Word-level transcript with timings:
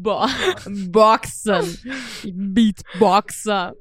Bo 0.00 0.26
Boxen. 0.90 1.78
Beatboxer. 2.34 3.72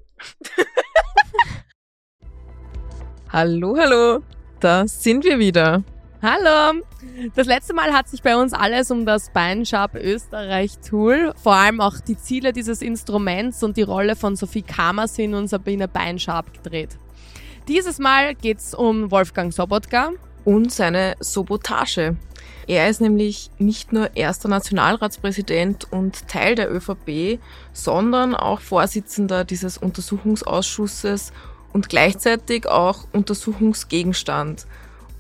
Hallo, 3.28 3.76
hallo. 3.78 4.24
Da 4.62 4.88
sind 4.88 5.26
wir 5.26 5.38
wieder. 5.38 5.84
Hallo! 6.24 6.84
Das 7.34 7.48
letzte 7.48 7.74
Mal 7.74 7.94
hat 7.94 8.08
sich 8.08 8.22
bei 8.22 8.36
uns 8.36 8.54
alles 8.54 8.92
um 8.92 9.08
das 9.08 9.32
Beinschab 9.32 9.96
Österreich 9.96 10.78
Tool, 10.88 11.34
vor 11.42 11.56
allem 11.56 11.82
auch 11.82 12.00
die 12.00 12.16
Ziele 12.16 12.54
dieses 12.54 12.84
Instruments 12.84 13.64
und 13.64 13.76
die 13.76 13.82
Rolle 13.82 14.16
von 14.16 14.36
Sophie 14.36 14.62
Kamersin 14.62 15.34
und 15.34 15.48
Sabine 15.48 15.88
Beinschab 15.88 16.54
gedreht. 16.54 16.90
Dieses 17.68 17.98
Mal 17.98 18.36
geht's 18.36 18.76
um 18.76 19.10
Wolfgang 19.10 19.52
Sobotka. 19.52 20.12
Und 20.46 20.72
seine 20.72 21.16
Sabotage. 21.20 22.18
Er 22.68 22.88
ist 22.88 23.02
nämlich 23.02 23.50
nicht 23.58 23.92
nur 23.92 24.16
erster 24.16 24.48
Nationalratspräsident 24.48 25.92
und 25.92 26.28
Teil 26.28 26.54
der 26.54 26.72
ÖVP, 26.72 27.40
sondern 27.74 28.36
auch 28.36 28.60
Vorsitzender 28.60 29.44
dieses 29.44 29.80
Untersuchungsausschusses 29.80 31.34
und 31.74 31.90
gleichzeitig 31.90 32.68
auch 32.68 33.08
Untersuchungsgegenstand. 33.12 34.68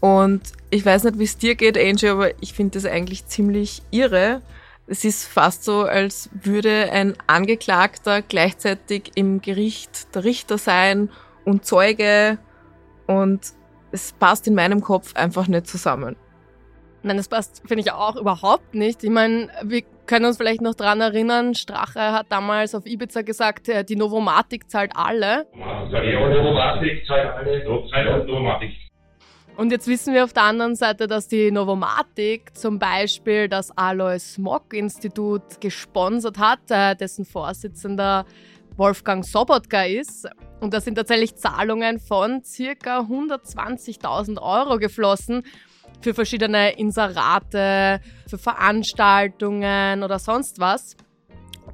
Und 0.01 0.41
ich 0.71 0.85
weiß 0.85 1.05
nicht, 1.05 1.19
wie 1.19 1.23
es 1.23 1.37
dir 1.37 1.55
geht, 1.55 1.77
Angie, 1.77 2.09
aber 2.09 2.31
ich 2.41 2.53
finde 2.53 2.71
das 2.71 2.85
eigentlich 2.85 3.27
ziemlich 3.27 3.83
irre. 3.91 4.41
Es 4.87 5.05
ist 5.05 5.25
fast 5.25 5.63
so, 5.63 5.83
als 5.83 6.29
würde 6.33 6.91
ein 6.91 7.13
Angeklagter 7.27 8.21
gleichzeitig 8.23 9.11
im 9.15 9.41
Gericht 9.41 10.13
der 10.15 10.23
Richter 10.23 10.57
sein 10.57 11.09
und 11.45 11.65
Zeuge 11.65 12.39
und 13.07 13.41
es 13.91 14.13
passt 14.13 14.47
in 14.47 14.55
meinem 14.55 14.81
Kopf 14.81 15.15
einfach 15.15 15.47
nicht 15.47 15.67
zusammen. 15.67 16.15
Nein, 17.03 17.17
das 17.17 17.29
passt, 17.29 17.61
finde 17.67 17.81
ich 17.81 17.91
auch 17.91 18.15
überhaupt 18.15 18.73
nicht. 18.73 19.03
Ich 19.03 19.09
meine, 19.09 19.49
wir 19.63 19.83
können 20.07 20.25
uns 20.25 20.37
vielleicht 20.37 20.61
noch 20.61 20.75
dran 20.75 20.99
erinnern, 20.99 21.55
Strache 21.55 21.99
hat 21.99 22.27
damals 22.29 22.75
auf 22.75 22.85
Ibiza 22.85 23.21
gesagt, 23.21 23.69
äh, 23.69 23.83
die 23.83 23.95
Novomatik 23.95 24.69
zahlt 24.69 24.91
alle. 24.95 25.47
Die 25.53 26.13
Novomatik 26.13 27.05
zahlt 27.05 27.33
alle, 27.35 27.63
Novomatik. 28.25 28.90
Und 29.61 29.71
jetzt 29.71 29.85
wissen 29.85 30.15
wir 30.15 30.23
auf 30.23 30.33
der 30.33 30.41
anderen 30.41 30.75
Seite, 30.75 31.05
dass 31.05 31.27
die 31.27 31.51
Novomatik 31.51 32.57
zum 32.57 32.79
Beispiel 32.79 33.47
das 33.47 33.69
Alois 33.77 34.17
Smog 34.17 34.73
Institut 34.73 35.61
gesponsert 35.61 36.39
hat, 36.39 36.61
äh, 36.69 36.95
dessen 36.95 37.25
Vorsitzender 37.25 38.25
Wolfgang 38.75 39.23
Sobotka 39.23 39.83
ist. 39.83 40.27
Und 40.61 40.73
da 40.73 40.81
sind 40.81 40.95
tatsächlich 40.95 41.35
Zahlungen 41.35 41.99
von 41.99 42.43
circa 42.43 43.01
120.000 43.01 44.41
Euro 44.41 44.79
geflossen 44.79 45.43
für 46.01 46.15
verschiedene 46.15 46.71
Inserate, 46.79 48.01
für 48.27 48.39
Veranstaltungen 48.39 50.01
oder 50.01 50.17
sonst 50.17 50.59
was. 50.59 50.95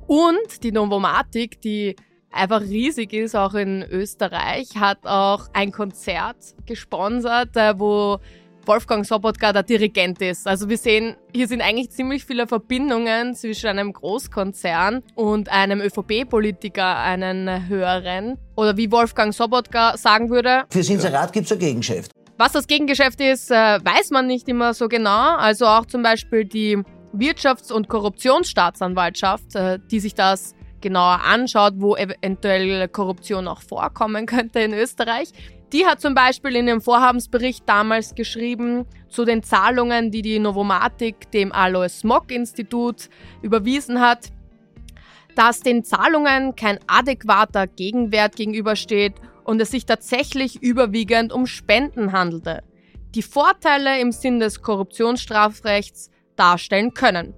Und 0.08 0.62
die 0.62 0.74
Novomatik, 0.74 1.62
die 1.62 1.96
einfach 2.32 2.62
riesig 2.62 3.14
ist, 3.14 3.36
auch 3.36 3.54
in 3.54 3.84
Österreich, 3.84 4.70
hat 4.78 5.06
auch 5.06 5.48
ein 5.54 5.72
Konzert 5.72 6.38
gesponsert, 6.66 7.56
äh, 7.56 7.80
wo 7.80 8.20
Wolfgang 8.68 9.06
Sobotka 9.06 9.54
der 9.54 9.64
Dirigent 9.64 10.22
ist. 10.22 10.46
Also 10.46 10.68
wir 10.68 10.78
sehen, 10.78 11.16
hier 11.34 11.48
sind 11.48 11.62
eigentlich 11.62 11.90
ziemlich 11.92 12.26
viele 12.26 12.48
Verbindungen 12.48 13.34
zwischen 13.34 13.68
einem 13.68 13.94
Großkonzern 13.94 15.04
und 15.16 15.50
einem 15.50 15.80
ÖVP-Politiker, 15.82 16.98
einen 16.98 17.70
höheren. 17.70 18.38
Oder 18.56 18.76
wie 18.76 18.92
Wolfgang 18.92 19.34
Sobotka 19.34 19.96
sagen 19.98 20.30
würde. 20.30 20.66
Fürs 20.70 20.90
Inserat 20.90 21.32
gibt 21.32 21.46
es 21.46 21.52
ein 21.54 21.60
Gegengeschäft. 21.60 22.12
Was 22.38 22.52
das 22.52 22.68
Gegengeschäft 22.68 23.20
ist, 23.22 23.50
äh, 23.50 23.56
weiß 23.56 24.12
man 24.12 24.28
nicht 24.28 24.48
immer 24.48 24.74
so 24.74 24.88
genau. 24.90 25.36
Also 25.38 25.66
auch 25.66 25.86
zum 25.86 26.04
Beispiel 26.04 26.46
die 26.46 26.78
Wirtschafts- 27.14 27.72
und 27.72 27.88
Korruptionsstaatsanwaltschaft, 27.88 29.56
äh, 29.56 29.80
die 29.90 30.00
sich 30.00 30.14
das 30.14 30.54
genauer 30.88 31.22
anschaut, 31.24 31.74
wo 31.78 31.96
eventuell 31.96 32.88
Korruption 32.88 33.48
auch 33.48 33.62
vorkommen 33.62 34.26
könnte 34.26 34.60
in 34.60 34.74
Österreich. 34.74 35.32
Die 35.74 35.86
hat 35.86 36.00
zum 36.00 36.16
Beispiel 36.16 36.56
in 36.56 36.66
dem 36.66 36.80
Vorhabensbericht 36.80 37.68
damals 37.68 38.16
geschrieben 38.16 38.86
zu 39.10 39.26
den 39.26 39.44
Zahlungen, 39.44 40.12
die 40.12 40.22
die 40.22 40.40
Novomatik 40.40 41.30
dem 41.32 41.52
Alois 41.52 42.00
Smog 42.00 42.32
Institut 42.32 43.10
überwiesen 43.42 44.00
hat, 44.00 44.30
dass 45.36 45.60
den 45.60 45.84
Zahlungen 45.84 46.56
kein 46.56 46.80
adäquater 46.88 47.68
Gegenwert 47.68 48.38
gegenübersteht 48.38 49.16
und 49.44 49.62
es 49.62 49.72
sich 49.72 49.86
tatsächlich 49.86 50.62
überwiegend 50.64 51.34
um 51.34 51.48
Spenden 51.48 52.14
handelte, 52.14 52.64
die 53.14 53.22
Vorteile 53.22 54.00
im 54.00 54.14
Sinn 54.14 54.40
des 54.40 54.62
Korruptionsstrafrechts 54.62 56.12
darstellen 56.38 56.94
können. 56.94 57.34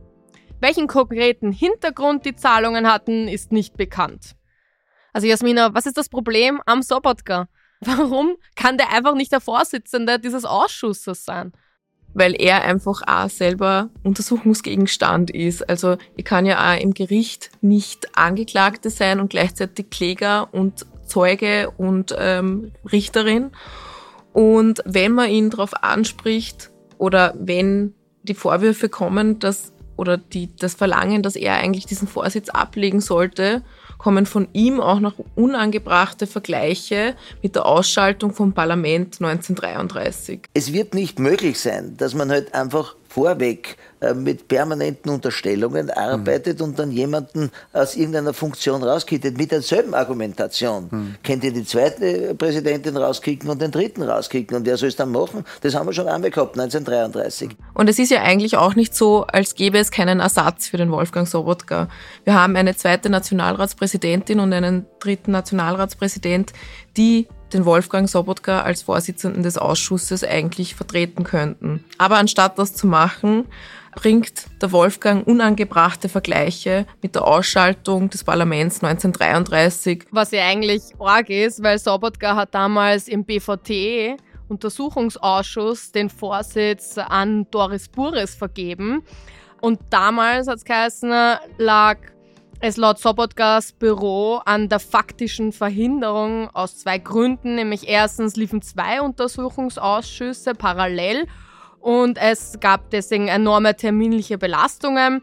Welchen 0.60 0.88
konkreten 0.88 1.52
Hintergrund 1.52 2.26
die 2.26 2.36
Zahlungen 2.36 2.88
hatten, 2.92 3.28
ist 3.28 3.52
nicht 3.52 3.78
bekannt. 3.78 4.36
Also 5.14 5.28
Jasmina, 5.28 5.74
was 5.74 5.86
ist 5.86 5.98
das 5.98 6.10
Problem 6.10 6.62
am 6.66 6.82
Sobotka? 6.82 7.48
Warum 7.82 8.36
kann 8.56 8.78
der 8.78 8.94
einfach 8.94 9.16
nicht 9.16 9.32
der 9.32 9.40
Vorsitzende 9.40 10.20
dieses 10.20 10.46
Ausschusses 10.46 11.24
sein? 11.24 11.54
Weil 12.14 12.36
er 12.40 12.64
einfach 12.64 13.02
auch 13.08 13.30
selber 13.30 13.90
Untersuchungsgegenstand 14.04 15.32
ist. 15.32 15.68
Also 15.70 15.98
ich 16.18 16.26
kann 16.26 16.46
ja 16.46 16.74
auch 16.74 16.80
im 16.80 16.94
Gericht 16.94 17.52
nicht 17.62 18.18
Angeklagte 18.18 18.90
sein 18.90 19.20
und 19.20 19.30
gleichzeitig 19.30 19.90
Kläger 19.90 20.54
und 20.54 20.86
Zeuge 21.06 21.72
und 21.78 22.14
ähm, 22.18 22.72
Richterin. 22.92 23.52
Und 24.34 24.82
wenn 24.86 25.14
man 25.14 25.30
ihn 25.30 25.50
darauf 25.50 25.74
anspricht 25.84 26.72
oder 26.98 27.34
wenn 27.40 27.94
die 28.24 28.34
Vorwürfe 28.34 28.90
kommen, 28.90 29.40
dass 29.40 29.74
oder 30.00 30.18
die, 30.18 30.50
das 30.56 30.76
Verlangen, 30.76 31.22
dass 31.22 31.36
er 31.36 31.56
eigentlich 31.56 31.86
diesen 31.86 32.08
Vorsitz 32.08 32.50
ablegen 32.50 33.02
sollte, 33.02 33.62
kommen 34.00 34.26
von 34.26 34.48
ihm 34.54 34.80
auch 34.80 35.00
noch 35.00 35.14
unangebrachte 35.36 36.26
Vergleiche 36.26 37.16
mit 37.44 37.56
der 37.56 37.68
Ausschaltung 37.68 38.34
vom 38.34 38.54
Parlament 38.54 39.18
1933. 39.22 40.40
Es 40.56 40.74
wird 40.74 40.96
nicht 40.96 41.20
möglich 41.20 41.60
sein, 41.60 41.96
dass 41.98 42.16
man 42.16 42.32
halt 42.32 42.56
einfach 42.56 42.96
vorweg 43.10 43.76
äh, 44.02 44.14
mit 44.14 44.48
permanenten 44.48 45.12
Unterstellungen 45.12 45.90
arbeitet 45.90 46.60
mhm. 46.60 46.66
und 46.66 46.80
dann 46.80 46.92
jemanden 46.92 47.52
aus 47.74 47.96
irgendeiner 47.96 48.34
Funktion 48.34 48.84
rauskittet 48.84 49.38
mit 49.38 49.52
derselben 49.52 49.96
Argumentation. 49.96 50.88
Mhm. 50.92 51.16
Könnt 51.24 51.44
ihr 51.44 51.52
die 51.52 51.66
zweite 51.66 52.36
Präsidentin 52.36 52.96
rauskicken 52.96 53.50
und 53.50 53.62
den 53.62 53.72
dritten 53.72 54.04
rauskicken 54.04 54.56
und 54.56 54.66
wer 54.66 54.78
soll 54.78 54.90
es 54.90 54.96
dann 54.96 55.12
machen? 55.12 55.44
Das 55.62 55.74
haben 55.74 55.88
wir 55.88 55.94
schon 55.94 56.08
einmal 56.08 56.30
gehabt, 56.30 56.58
1933. 56.58 57.50
Und 57.74 57.90
es 57.90 57.98
ist 57.98 58.12
ja 58.12 58.22
eigentlich 58.22 58.58
auch 58.58 58.76
nicht 58.76 58.96
so, 58.96 59.26
als 59.26 59.56
gäbe 59.56 59.80
es 59.80 59.90
keinen 59.90 60.20
Ersatz 60.20 60.68
für 60.68 60.78
den 60.78 60.92
Wolfgang 60.92 61.28
Sobotka. 61.28 61.90
Wir 62.24 62.36
haben 62.36 62.56
eine 62.56 62.76
zweite 62.76 63.10
Nationalratspräsidentin 63.10 63.89
und 63.96 64.54
einen 64.54 64.86
dritten 65.00 65.32
Nationalratspräsident, 65.32 66.54
die 66.98 67.28
den 67.54 67.66
Wolfgang 67.66 68.08
Sobotka 68.08 68.62
als 68.62 68.84
Vorsitzenden 68.84 69.44
des 69.44 69.58
Ausschusses 69.58 70.24
eigentlich 70.24 70.76
vertreten 70.76 71.24
könnten. 71.24 71.84
Aber 71.98 72.18
anstatt 72.18 72.60
das 72.60 72.76
zu 72.76 72.88
machen, 72.88 73.46
bringt 73.96 74.46
der 74.62 74.72
Wolfgang 74.72 75.26
unangebrachte 75.26 76.10
Vergleiche 76.10 76.86
mit 77.02 77.16
der 77.16 77.26
Ausschaltung 77.26 78.10
des 78.10 78.24
Parlaments 78.24 78.84
1933. 78.84 80.06
Was 80.12 80.32
ja 80.32 80.46
eigentlich 80.46 80.82
arg 81.00 81.30
ist, 81.30 81.64
weil 81.64 81.80
Sobotka 81.80 82.36
hat 82.36 82.54
damals 82.54 83.08
im 83.08 83.26
BVT 83.26 84.20
Untersuchungsausschuss 84.48 85.92
den 85.92 86.10
Vorsitz 86.10 86.98
an 86.98 87.48
Doris 87.52 87.88
Bures 87.88 88.36
vergeben. 88.36 89.04
Und 89.62 89.80
damals, 89.90 90.48
hat 90.48 90.58
es 90.58 90.66
geheißen, 90.66 91.12
lag 91.58 91.98
es 92.62 92.78
laut 92.78 93.00
Sobotkas 93.00 93.72
Büro 93.72 94.42
an 94.46 94.68
der 94.68 94.80
faktischen 94.80 95.52
Verhinderung 95.52 96.50
aus 96.54 96.78
zwei 96.78 96.98
Gründen, 96.98 97.56
nämlich 97.56 97.88
erstens 97.88 98.36
liefen 98.36 98.62
zwei 98.62 99.02
Untersuchungsausschüsse 99.02 100.56
parallel 100.56 101.26
und 101.80 102.18
es 102.18 102.60
gab 102.60 102.90
deswegen 102.90 103.30
enorme 103.30 103.76
terminliche 103.76 104.38
Belastungen 104.38 105.22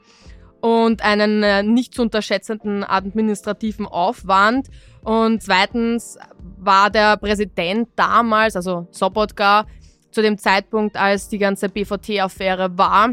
und 0.61 1.05
einen 1.05 1.43
äh, 1.43 1.63
nicht 1.63 1.95
zu 1.95 2.03
unterschätzenden 2.03 2.83
administrativen 2.83 3.87
Aufwand. 3.87 4.69
Und 5.03 5.43
zweitens 5.43 6.19
war 6.59 6.91
der 6.91 7.19
Präsident 7.19 7.91
damals, 7.97 8.57
also 8.57 8.89
Sobotka, 8.91 9.67
zu 10.11 10.23
dem 10.23 10.39
Zeitpunkt, 10.39 10.97
als 10.97 11.29
die 11.29 11.39
ganze 11.39 11.69
BVT-Affäre 11.69 12.79
war, 12.79 13.11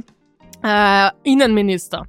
äh, 0.64 1.12
Innenminister. 1.24 2.08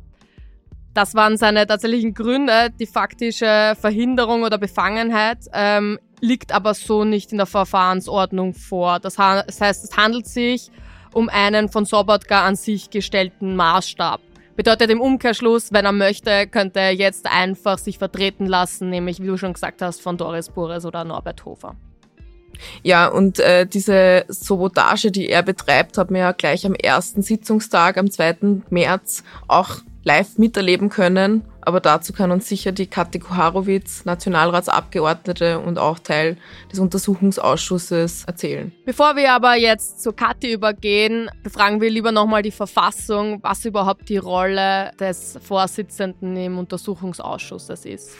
Das 0.94 1.16
waren 1.16 1.36
seine 1.36 1.66
tatsächlichen 1.66 2.14
Gründe. 2.14 2.70
Die 2.78 2.86
faktische 2.86 3.76
Verhinderung 3.80 4.44
oder 4.44 4.58
Befangenheit 4.58 5.38
ähm, 5.52 5.98
liegt 6.20 6.52
aber 6.52 6.72
so 6.74 7.04
nicht 7.04 7.32
in 7.32 7.38
der 7.38 7.46
Verfahrensordnung 7.46 8.54
vor. 8.54 9.00
Das, 9.00 9.18
heißt, 9.18 9.50
es 9.60 9.96
handelt 9.96 10.28
sich 10.28 10.70
um 11.12 11.28
einen 11.28 11.68
von 11.68 11.84
Sobotka 11.84 12.46
an 12.46 12.54
sich 12.54 12.90
gestellten 12.90 13.56
Maßstab. 13.56 14.20
Bedeutet 14.56 14.88
im 14.90 15.00
Umkehrschluss, 15.00 15.72
wenn 15.72 15.84
er 15.84 15.92
möchte, 15.92 16.46
könnte 16.46 16.78
er 16.78 16.94
jetzt 16.94 17.26
einfach 17.26 17.76
sich 17.78 17.98
vertreten 17.98 18.46
lassen, 18.46 18.88
nämlich 18.88 19.20
wie 19.20 19.26
du 19.26 19.36
schon 19.36 19.52
gesagt 19.52 19.82
hast, 19.82 20.00
von 20.00 20.16
Doris 20.16 20.48
Bures 20.48 20.86
oder 20.86 21.04
Norbert 21.04 21.44
Hofer. 21.44 21.74
Ja, 22.84 23.08
und 23.08 23.40
äh, 23.40 23.66
diese 23.66 24.24
Sabotage, 24.28 25.10
die 25.10 25.28
er 25.28 25.42
betreibt, 25.42 25.98
hat 25.98 26.12
man 26.12 26.20
ja 26.20 26.30
gleich 26.30 26.64
am 26.64 26.74
ersten 26.74 27.22
Sitzungstag, 27.22 27.98
am 27.98 28.08
2. 28.08 28.62
März, 28.70 29.24
auch 29.48 29.78
live 30.04 30.38
miterleben 30.38 30.88
können. 30.88 31.42
Aber 31.62 31.80
dazu 31.80 32.12
kann 32.12 32.30
uns 32.30 32.46
sicher 32.46 32.72
die 32.72 32.86
Kathi 32.86 33.18
Kuharowitz, 33.18 34.04
Nationalratsabgeordnete 34.04 35.58
und 35.60 35.78
auch 35.78 35.98
Teil 35.98 36.36
des 36.70 36.78
Untersuchungsausschusses 36.78 38.24
erzählen. 38.24 38.70
Bevor 38.84 39.16
wir 39.16 39.32
aber 39.32 39.54
jetzt 39.54 40.02
zur 40.02 40.14
Kathi 40.14 40.52
übergehen, 40.52 41.30
befragen 41.42 41.80
wir 41.80 41.88
lieber 41.88 42.12
nochmal 42.12 42.42
die 42.42 42.50
Verfassung, 42.50 43.38
was 43.42 43.64
überhaupt 43.64 44.10
die 44.10 44.18
Rolle 44.18 44.90
des 45.00 45.38
Vorsitzenden 45.42 46.36
im 46.36 46.58
Untersuchungsausschusses 46.58 47.86
ist. 47.86 48.10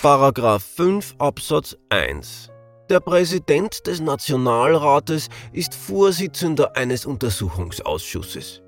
Paragraph 0.00 0.62
5 0.62 1.16
Absatz 1.18 1.76
1 1.90 2.52
der 2.90 3.00
Präsident 3.00 3.86
des 3.86 4.00
Nationalrates 4.00 5.30
ist 5.52 5.74
Vorsitzender 5.74 6.76
eines 6.76 7.06
Untersuchungsausschusses. 7.06 8.61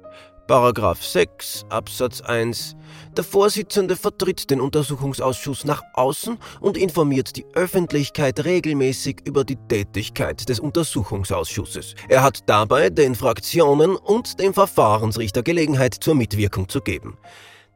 Paragraph 0.46 1.02
6 1.02 1.64
Absatz 1.70 2.20
1 2.20 2.76
Der 3.16 3.24
Vorsitzende 3.24 3.96
vertritt 3.96 4.50
den 4.50 4.60
Untersuchungsausschuss 4.60 5.64
nach 5.64 5.82
außen 5.94 6.36
und 6.60 6.76
informiert 6.76 7.36
die 7.36 7.46
Öffentlichkeit 7.54 8.44
regelmäßig 8.44 9.22
über 9.24 9.44
die 9.44 9.56
Tätigkeit 9.56 10.46
des 10.50 10.60
Untersuchungsausschusses. 10.60 11.94
Er 12.10 12.22
hat 12.22 12.40
dabei 12.44 12.90
den 12.90 13.14
Fraktionen 13.14 13.96
und 13.96 14.38
dem 14.38 14.52
Verfahrensrichter 14.52 15.42
Gelegenheit 15.42 15.94
zur 15.94 16.14
Mitwirkung 16.14 16.68
zu 16.68 16.82
geben. 16.82 17.16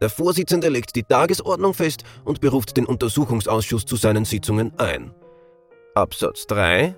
Der 0.02 0.10
Vorsitzende 0.10 0.68
legt 0.68 0.94
die 0.94 1.04
Tagesordnung 1.04 1.72
fest 1.72 2.02
und 2.26 2.42
beruft 2.42 2.76
den 2.76 2.84
Untersuchungsausschuss 2.84 3.86
zu 3.86 3.96
seinen 3.96 4.26
Sitzungen 4.26 4.78
ein. 4.78 5.14
Absatz 5.94 6.46
3 6.46 6.94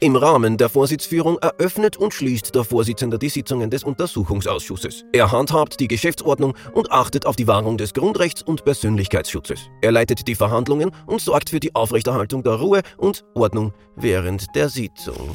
im 0.00 0.16
Rahmen 0.16 0.56
der 0.56 0.68
Vorsitzführung 0.68 1.38
eröffnet 1.38 1.96
und 1.96 2.12
schließt 2.12 2.54
der 2.54 2.64
Vorsitzende 2.64 3.18
die 3.18 3.28
Sitzungen 3.28 3.70
des 3.70 3.84
Untersuchungsausschusses. 3.84 5.04
Er 5.12 5.32
handhabt 5.32 5.80
die 5.80 5.88
Geschäftsordnung 5.88 6.54
und 6.72 6.92
achtet 6.92 7.26
auf 7.26 7.36
die 7.36 7.46
Wahrung 7.46 7.78
des 7.78 7.94
Grundrechts 7.94 8.42
und 8.42 8.64
Persönlichkeitsschutzes. 8.64 9.70
Er 9.80 9.92
leitet 9.92 10.26
die 10.28 10.34
Verhandlungen 10.34 10.90
und 11.06 11.20
sorgt 11.20 11.50
für 11.50 11.60
die 11.60 11.74
Aufrechterhaltung 11.74 12.42
der 12.42 12.54
Ruhe 12.54 12.82
und 12.96 13.24
Ordnung 13.34 13.72
während 13.96 14.46
der 14.54 14.68
Sitzung. 14.68 15.34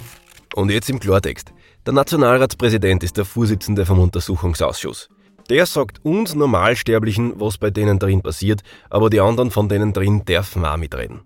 Und 0.55 0.71
jetzt 0.71 0.89
im 0.89 0.99
Klartext. 0.99 1.53
Der 1.85 1.93
Nationalratspräsident 1.93 3.03
ist 3.03 3.17
der 3.17 3.25
Vorsitzende 3.25 3.85
vom 3.85 3.99
Untersuchungsausschuss. 3.99 5.09
Der 5.49 5.65
sagt 5.65 6.05
uns 6.05 6.35
Normalsterblichen, 6.35 7.39
was 7.39 7.57
bei 7.57 7.71
denen 7.71 7.97
drin 7.97 8.21
passiert, 8.21 8.61
aber 8.89 9.09
die 9.09 9.19
anderen 9.19 9.49
von 9.49 9.67
denen 9.67 9.93
drin 9.93 10.23
dürfen 10.25 10.63
auch 10.63 10.77
mitreden. 10.77 11.21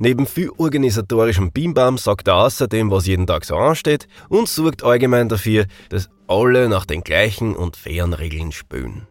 Neben 0.00 0.28
viel 0.28 0.50
organisatorischem 0.56 1.50
Beambam 1.52 1.98
sagt 1.98 2.28
er 2.28 2.36
außerdem, 2.36 2.88
was 2.92 3.06
jeden 3.06 3.26
Tag 3.26 3.44
so 3.44 3.56
ansteht 3.56 4.06
und 4.28 4.48
sorgt 4.48 4.84
allgemein 4.84 5.28
dafür, 5.28 5.66
dass 5.88 6.08
alle 6.28 6.68
nach 6.68 6.86
den 6.86 7.02
gleichen 7.02 7.56
und 7.56 7.76
fairen 7.76 8.12
Regeln 8.12 8.52
spülen. 8.52 9.08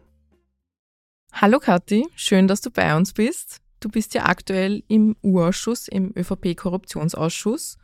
Hallo 1.30 1.58
Kathi, 1.58 2.06
schön, 2.16 2.48
dass 2.48 2.62
du 2.62 2.70
bei 2.70 2.96
uns 2.96 3.12
bist. 3.12 3.58
Du 3.80 3.90
bist 3.90 4.14
ja 4.14 4.24
aktuell 4.24 4.82
im 4.88 5.14
U-Ausschuss, 5.22 5.88
im 5.88 6.12
ÖVP-Korruptionsausschuss 6.16 7.76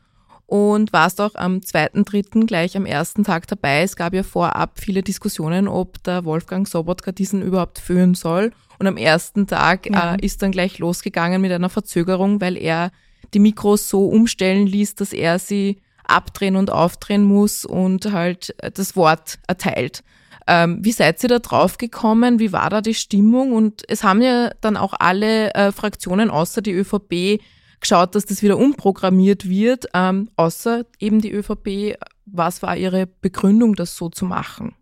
und 0.46 0.92
warst 0.92 1.20
auch 1.20 1.34
am 1.34 1.58
2.3. 1.58 2.46
gleich 2.46 2.76
am 2.76 2.86
ersten 2.86 3.24
Tag 3.24 3.46
dabei. 3.46 3.82
Es 3.82 3.96
gab 3.96 4.14
ja 4.14 4.22
vorab 4.22 4.78
viele 4.78 5.02
Diskussionen, 5.02 5.68
ob 5.68 6.02
der 6.04 6.24
Wolfgang 6.24 6.68
Sobotka 6.68 7.12
diesen 7.12 7.42
überhaupt 7.42 7.78
führen 7.78 8.14
soll 8.14 8.52
und 8.78 8.86
am 8.86 8.96
ersten 8.96 9.46
Tag 9.46 9.88
ja. 9.90 10.14
äh, 10.14 10.24
ist 10.24 10.42
dann 10.42 10.52
gleich 10.52 10.78
losgegangen 10.78 11.40
mit 11.40 11.52
einer 11.52 11.68
Verzögerung, 11.68 12.40
weil 12.40 12.56
er 12.56 12.90
die 13.32 13.38
Mikros 13.38 13.88
so 13.88 14.06
umstellen 14.06 14.66
ließ, 14.66 14.94
dass 14.94 15.12
er 15.12 15.38
sie 15.38 15.80
abdrehen 16.04 16.56
und 16.56 16.70
aufdrehen 16.70 17.24
muss 17.24 17.64
und 17.64 18.12
halt 18.12 18.54
das 18.74 18.94
Wort 18.96 19.38
erteilt. 19.46 20.02
Ähm, 20.46 20.78
wie 20.82 20.92
seid 20.92 21.22
ihr 21.22 21.30
da 21.30 21.38
drauf 21.38 21.78
gekommen? 21.78 22.38
Wie 22.38 22.52
war 22.52 22.68
da 22.68 22.82
die 22.82 22.94
Stimmung? 22.94 23.52
Und 23.52 23.82
es 23.88 24.04
haben 24.04 24.20
ja 24.20 24.50
dann 24.60 24.76
auch 24.76 24.92
alle 24.98 25.54
äh, 25.54 25.72
Fraktionen 25.72 26.28
außer 26.28 26.60
die 26.60 26.72
ÖVP 26.72 27.40
geschaut, 27.84 28.14
dass 28.14 28.26
das 28.26 28.42
wieder 28.42 28.58
umprogrammiert 28.58 29.48
wird, 29.48 29.86
ähm, 29.94 30.28
außer 30.36 30.84
eben 30.98 31.20
die 31.20 31.30
ÖVP. 31.30 31.96
Was 32.26 32.62
war 32.62 32.76
ihre 32.76 33.06
Begründung, 33.06 33.74
das 33.74 33.96
so 33.96 34.08
zu 34.08 34.24
machen? 34.24 34.74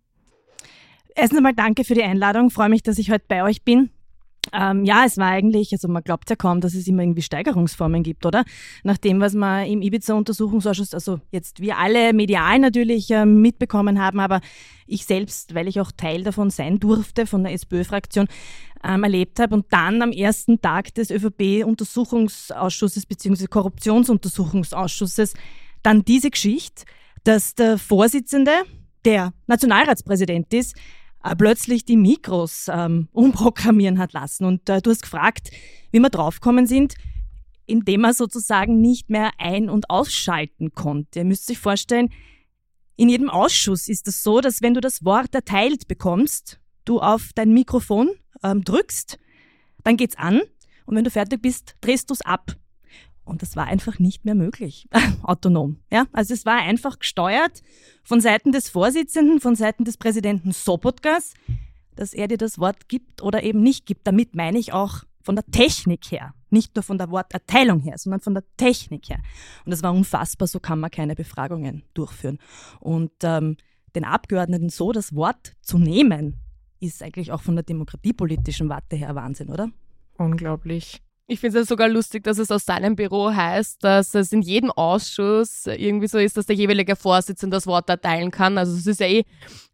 Erstens 1.15 1.39
einmal 1.39 1.55
danke 1.55 1.85
für 1.85 1.95
die 1.95 2.03
Einladung. 2.03 2.51
Freue 2.51 2.69
mich, 2.69 2.83
dass 2.83 2.99
ich 2.99 3.11
heute 3.11 3.25
bei 3.29 3.43
euch 3.43 3.63
bin. 3.63 3.91
Ähm, 4.53 4.85
ja, 4.85 5.05
es 5.07 5.19
war 5.19 5.29
eigentlich, 5.29 5.73
also 5.73 5.87
man 5.89 6.03
glaubt 6.03 6.29
ja 6.29 6.37
kaum, 6.37 6.61
dass 6.61 6.75
es 6.75 6.89
immer 6.89 7.03
irgendwie 7.03 7.23
Steigerungsformen 7.23 8.03
gibt, 8.03 8.27
oder? 8.27 8.45
Nach 8.83 8.99
dem, 8.99 9.21
was 9.21 9.35
wir 9.35 9.65
im 9.67 9.83
Ibiza-Untersuchungsausschuss, 9.83 10.95
also 10.95 11.21
jetzt 11.31 11.61
wir 11.61 11.79
alle 11.79 12.13
medial 12.13 12.59
natürlich 12.59 13.11
äh, 13.11 13.25
mitbekommen 13.25 14.01
haben, 14.01 14.19
aber 14.19 14.41
ich 14.87 15.07
selbst, 15.07 15.55
weil 15.55 15.69
ich 15.69 15.81
auch 15.81 15.93
Teil 15.93 16.25
davon 16.25 16.51
sein 16.51 16.81
durfte, 16.81 17.27
von 17.27 17.45
der 17.45 17.53
SPÖ-Fraktion, 17.53 18.27
ähm, 18.85 19.05
erlebt 19.05 19.39
habe 19.39 19.55
und 19.55 19.67
dann 19.71 20.03
am 20.03 20.11
ersten 20.11 20.61
Tag 20.61 20.93
des 20.95 21.11
ÖVP-Untersuchungsausschusses 21.11 23.07
bzw. 23.07 23.47
Korruptionsuntersuchungsausschusses 23.47 25.35
dann 25.83 26.05
diese 26.05 26.31
Geschichte, 26.31 26.85
dass 27.25 27.55
der 27.55 27.79
Vorsitzende, 27.79 28.53
der 29.05 29.33
Nationalratspräsident 29.47 30.53
ist, 30.55 30.77
äh, 31.25 31.37
plötzlich 31.37 31.85
die 31.85 31.97
Mikros 31.97 32.67
ähm, 32.73 33.09
umprogrammieren 33.13 33.99
hat 33.99 34.13
lassen. 34.13 34.45
Und 34.45 34.69
äh, 34.69 34.81
du 34.81 34.91
hast 34.91 35.03
gefragt, 35.03 35.51
wie 35.91 36.01
wir 36.01 36.11
draufgekommen 36.11 36.67
sind, 36.67 36.95
indem 37.67 38.05
er 38.05 38.15
sozusagen 38.15 38.81
nicht 38.81 39.11
mehr 39.11 39.31
ein- 39.39 39.71
und 39.71 39.91
ausschalten 39.91 40.73
konnte. 40.73 41.21
Ihr 41.21 41.25
müsst 41.25 41.51
euch 41.51 41.59
vorstellen, 41.59 42.11
in 42.97 43.09
jedem 43.09 43.31
Ausschuss 43.31 43.89
ist 43.89 44.07
es 44.09 44.23
so, 44.23 44.41
dass 44.41 44.63
wenn 44.63 44.75
du 44.75 44.81
das 44.81 45.05
Wort 45.05 45.35
erteilt 45.35 45.89
bekommst, 45.89 46.61
du 46.85 47.01
auf 47.01 47.31
dein 47.35 47.53
Mikrofon 47.53 48.11
ähm, 48.43 48.63
drückst, 48.63 49.19
dann 49.85 49.97
geht's 49.97 50.17
an 50.17 50.41
und 50.85 50.97
wenn 50.97 51.05
du 51.05 51.11
fertig 51.11 51.41
bist, 51.41 51.77
drehst 51.81 52.11
du 52.11 52.15
es 52.15 52.23
ab. 52.23 52.57
Und 53.25 53.43
das 53.43 53.55
war 53.57 53.67
einfach 53.67 53.99
nicht 53.99 54.25
mehr 54.25 54.35
möglich, 54.35 54.89
autonom. 55.23 55.79
Ja? 55.91 56.07
Also 56.13 56.35
es 56.35 56.45
war 56.45 56.59
einfach 56.59 56.99
gesteuert 56.99 57.63
von 58.03 58.21
Seiten 58.21 58.53
des 58.53 58.69
Vorsitzenden, 58.69 59.41
von 59.41 59.55
Seiten 59.55 59.85
des 59.85 59.97
Präsidenten 59.97 60.53
Sobotkas, 60.53 61.35
dass 61.95 62.15
er 62.15 62.29
dir 62.29 62.39
das 62.39 62.59
Wort 62.59 62.89
gibt 62.89 63.23
oder 63.23 63.43
eben 63.43 63.63
nicht 63.63 63.87
gibt. 63.87 64.07
Damit 64.07 64.35
meine 64.35 64.59
ich 64.59 64.73
auch 64.73 65.05
von 65.23 65.37
der 65.37 65.47
Technik 65.47 66.11
her, 66.11 66.35
nicht 66.51 66.75
nur 66.75 66.83
von 66.83 66.99
der 66.99 67.11
Worterteilung 67.11 67.81
her, 67.81 67.97
sondern 67.97 68.21
von 68.21 68.35
der 68.35 68.45
Technik 68.57 69.09
her. 69.09 69.21
Und 69.65 69.71
das 69.71 69.83
war 69.83 69.93
unfassbar, 69.93 70.49
so 70.49 70.59
kann 70.59 70.81
man 70.81 70.91
keine 70.91 71.15
Befragungen 71.15 71.85
durchführen. 71.95 72.39
Und 72.81 73.13
ähm, 73.23 73.57
den 73.95 74.05
Abgeordneten 74.05 74.69
so 74.69 74.91
das 74.91 75.15
Wort 75.15 75.55
zu 75.61 75.79
nehmen, 75.79 76.39
ist 76.81 77.03
eigentlich 77.03 77.31
auch 77.31 77.43
von 77.43 77.55
der 77.55 77.63
demokratiepolitischen 77.63 78.69
Warte 78.69 78.97
her 78.97 79.15
Wahnsinn, 79.15 79.49
oder? 79.51 79.71
Unglaublich. 80.19 81.01
Ich 81.29 81.41
finde 81.41 81.61
es 81.61 81.69
sogar 81.69 81.89
lustig, 81.89 82.25
dass 82.25 82.39
es 82.39 82.51
aus 82.51 82.65
seinem 82.65 82.97
Büro 82.97 83.33
heißt, 83.33 83.83
dass 83.85 84.15
es 84.15 84.33
in 84.33 84.43
jedem 84.43 84.71
Ausschuss 84.73 85.67
irgendwie 85.67 86.09
so 86.09 86.19
ist, 86.19 86.37
dass 86.37 86.47
der 86.47 86.57
jeweilige 86.57 86.97
Vorsitzende 86.97 87.57
das 87.57 87.67
Wort 87.67 87.89
erteilen 87.89 88.31
kann. 88.31 88.59
Also 88.59 88.77
es 88.77 88.87
ist 88.87 89.01
ja 89.01 89.07
eh 89.07 89.25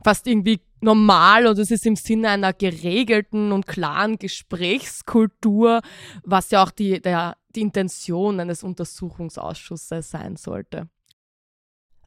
fast 0.05 0.27
irgendwie 0.27 0.61
normal 0.81 1.47
und 1.47 1.59
es 1.59 1.71
ist 1.71 1.87
im 1.87 1.97
Sinne 1.97 2.29
einer 2.29 2.53
geregelten 2.53 3.53
und 3.53 3.67
klaren 3.67 4.19
Gesprächskultur, 4.19 5.81
was 6.23 6.51
ja 6.51 6.63
auch 6.63 6.71
die, 6.71 7.01
der, 7.01 7.37
die 7.55 7.63
Intention 7.63 8.41
eines 8.41 8.63
Untersuchungsausschusses 8.63 10.11
sein 10.11 10.37
sollte. 10.37 10.89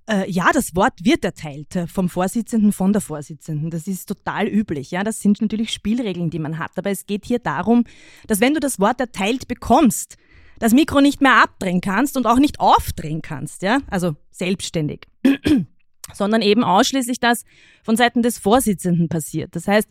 Äh, 0.10 0.30
ja, 0.30 0.50
das 0.54 0.76
Wort 0.76 0.94
wird 1.04 1.24
erteilt 1.24 1.76
äh, 1.76 1.88
vom 1.88 2.10
Vorsitzenden, 2.10 2.72
von 2.72 2.94
der 2.94 3.02
Vorsitzenden. 3.02 3.70
Das 3.70 3.88
ist 3.88 4.08
total 4.08 4.48
üblich. 4.48 4.92
Ja, 4.92 5.04
das 5.04 5.20
sind 5.20 5.42
natürlich 5.42 5.72
Spielregeln, 5.72 6.30
die 6.30 6.40
man 6.40 6.58
hat. 6.58 6.72
Aber 6.78 6.90
es 6.90 7.06
geht 7.06 7.26
hier 7.26 7.40
darum, 7.40 7.84
dass 8.28 8.40
wenn 8.40 8.54
du 8.54 8.60
das 8.60 8.80
Wort 8.80 9.00
erteilt 9.00 9.48
bekommst, 9.48 10.18
das 10.60 10.74
Mikro 10.74 11.02
nicht 11.02 11.22
mehr 11.22 11.42
abdrehen 11.42 11.82
kannst 11.82 12.18
und 12.18 12.28
auch 12.28 12.38
nicht 12.38 12.60
aufdrehen 12.60 13.22
kannst. 13.22 13.62
Ja, 13.62 13.80
also 13.88 14.16
selbstständig. 14.32 15.08
sondern 16.14 16.42
eben 16.42 16.64
ausschließlich 16.64 17.20
das 17.20 17.46
von 17.84 17.96
Seiten 17.96 18.22
des 18.22 18.38
Vorsitzenden 18.38 19.10
passiert. 19.10 19.56
Das 19.56 19.68
heißt, 19.68 19.88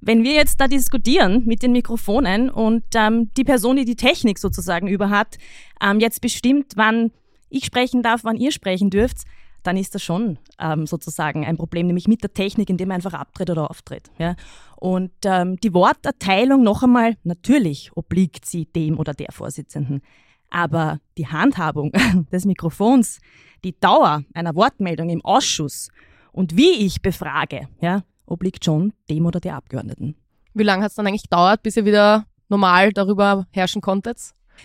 wenn 0.00 0.24
wir 0.24 0.32
jetzt 0.32 0.60
da 0.60 0.66
diskutieren 0.66 1.44
mit 1.44 1.62
den 1.62 1.72
Mikrofonen 1.72 2.50
und 2.50 2.84
ähm, 2.94 3.30
die 3.36 3.44
Person, 3.44 3.76
die 3.76 3.84
die 3.84 3.96
Technik 3.96 4.38
sozusagen 4.38 4.88
über 4.88 5.10
hat, 5.10 5.38
ähm, 5.82 6.00
jetzt 6.00 6.20
bestimmt, 6.20 6.72
wann 6.76 7.12
ich 7.50 7.66
sprechen 7.66 8.02
darf, 8.02 8.24
wann 8.24 8.36
ihr 8.36 8.52
sprechen 8.52 8.90
dürft, 8.90 9.18
dann 9.62 9.76
ist 9.76 9.94
das 9.94 10.02
schon 10.02 10.38
ähm, 10.58 10.86
sozusagen 10.86 11.44
ein 11.44 11.56
Problem, 11.56 11.86
nämlich 11.86 12.08
mit 12.08 12.22
der 12.22 12.32
Technik, 12.32 12.70
indem 12.70 12.88
man 12.88 12.96
einfach 12.96 13.14
abtritt 13.14 13.50
oder 13.50 13.70
auftritt. 13.70 14.10
Ja? 14.18 14.36
Und 14.76 15.12
ähm, 15.24 15.56
die 15.56 15.74
Worterteilung 15.74 16.62
noch 16.62 16.82
einmal, 16.82 17.16
natürlich 17.24 17.90
obliegt 17.94 18.46
sie 18.46 18.66
dem 18.66 18.98
oder 18.98 19.12
der 19.12 19.32
Vorsitzenden. 19.32 20.02
Aber 20.50 21.00
die 21.16 21.28
Handhabung 21.28 21.92
des 22.32 22.44
Mikrofons, 22.44 23.20
die 23.64 23.78
Dauer 23.78 24.24
einer 24.34 24.54
Wortmeldung 24.54 25.10
im 25.10 25.24
Ausschuss 25.24 25.88
und 26.32 26.56
wie 26.56 26.70
ich 26.70 27.02
befrage, 27.02 27.68
ja, 27.80 28.02
obliegt 28.26 28.64
schon 28.64 28.92
dem 29.08 29.26
oder 29.26 29.40
der 29.40 29.56
Abgeordneten. 29.56 30.16
Wie 30.54 30.62
lange 30.62 30.82
hat 30.82 30.90
es 30.90 30.96
dann 30.96 31.06
eigentlich 31.06 31.24
gedauert, 31.24 31.62
bis 31.62 31.76
ihr 31.76 31.84
wieder 31.84 32.26
normal 32.48 32.92
darüber 32.92 33.46
herrschen 33.52 33.80
konntet? 33.80 34.18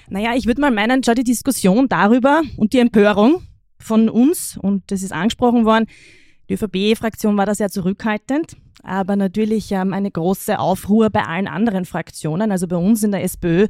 Naja, 0.09 0.33
ich 0.35 0.45
würde 0.45 0.61
mal 0.61 0.71
meinen, 0.71 1.03
schau 1.03 1.13
die 1.13 1.23
Diskussion 1.23 1.87
darüber 1.87 2.41
und 2.57 2.73
die 2.73 2.79
Empörung 2.79 3.41
von 3.79 4.09
uns 4.09 4.57
und 4.57 4.83
das 4.91 5.01
ist 5.01 5.11
angesprochen 5.11 5.65
worden. 5.65 5.85
Die 6.49 6.53
ÖVP-Fraktion 6.53 7.37
war 7.37 7.45
da 7.45 7.55
sehr 7.55 7.69
zurückhaltend, 7.69 8.55
aber 8.83 9.15
natürlich 9.15 9.71
ähm, 9.71 9.93
eine 9.93 10.11
große 10.11 10.59
Aufruhr 10.59 11.09
bei 11.09 11.23
allen 11.25 11.47
anderen 11.47 11.85
Fraktionen, 11.85 12.51
also 12.51 12.67
bei 12.67 12.77
uns 12.77 13.03
in 13.03 13.11
der 13.11 13.23
SPÖ, 13.23 13.67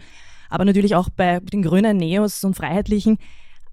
aber 0.49 0.65
natürlich 0.65 0.95
auch 0.95 1.09
bei 1.09 1.39
den 1.39 1.61
Grünen, 1.61 1.97
Neos 1.97 2.43
und 2.43 2.55
Freiheitlichen. 2.55 3.17